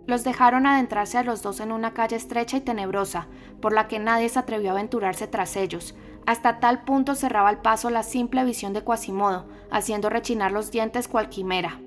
Los 0.06 0.24
dejaron 0.24 0.66
adentrarse 0.66 1.18
a 1.18 1.24
los 1.24 1.42
dos 1.42 1.60
en 1.60 1.72
una 1.72 1.94
calle 1.94 2.16
estrecha 2.16 2.58
y 2.58 2.62
tenebrosa, 2.62 3.28
por 3.62 3.74
la 3.74 3.88
que 3.88 4.00
nadie 4.00 4.28
se 4.30 4.40
atrevió 4.40 4.70
a 4.70 4.74
aventurarse 4.74 5.28
tras 5.28 5.56
ellos. 5.56 5.96
Hasta 6.26 6.60
tal 6.60 6.84
punto 6.84 7.16
cerraba 7.16 7.50
el 7.50 7.58
paso 7.58 7.90
la 7.90 8.04
simple 8.04 8.44
visión 8.44 8.74
de 8.74 8.84
Quasimodo, 8.84 9.48
haciendo 9.72 10.10
rechinar 10.10 10.52
los 10.52 10.72
dientes 10.72 11.08
cual 11.08 11.30
quimera. 11.30 11.80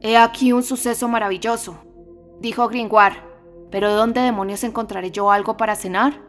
He 0.00 0.18
aquí 0.18 0.52
un 0.52 0.62
suceso 0.62 1.08
maravilloso, 1.08 1.78
dijo 2.40 2.68
Gringoire. 2.68 3.16
¿Pero 3.70 3.92
dónde 3.92 4.20
demonios 4.20 4.62
encontraré 4.62 5.10
yo 5.10 5.32
algo 5.32 5.56
para 5.56 5.74
cenar? 5.74 6.20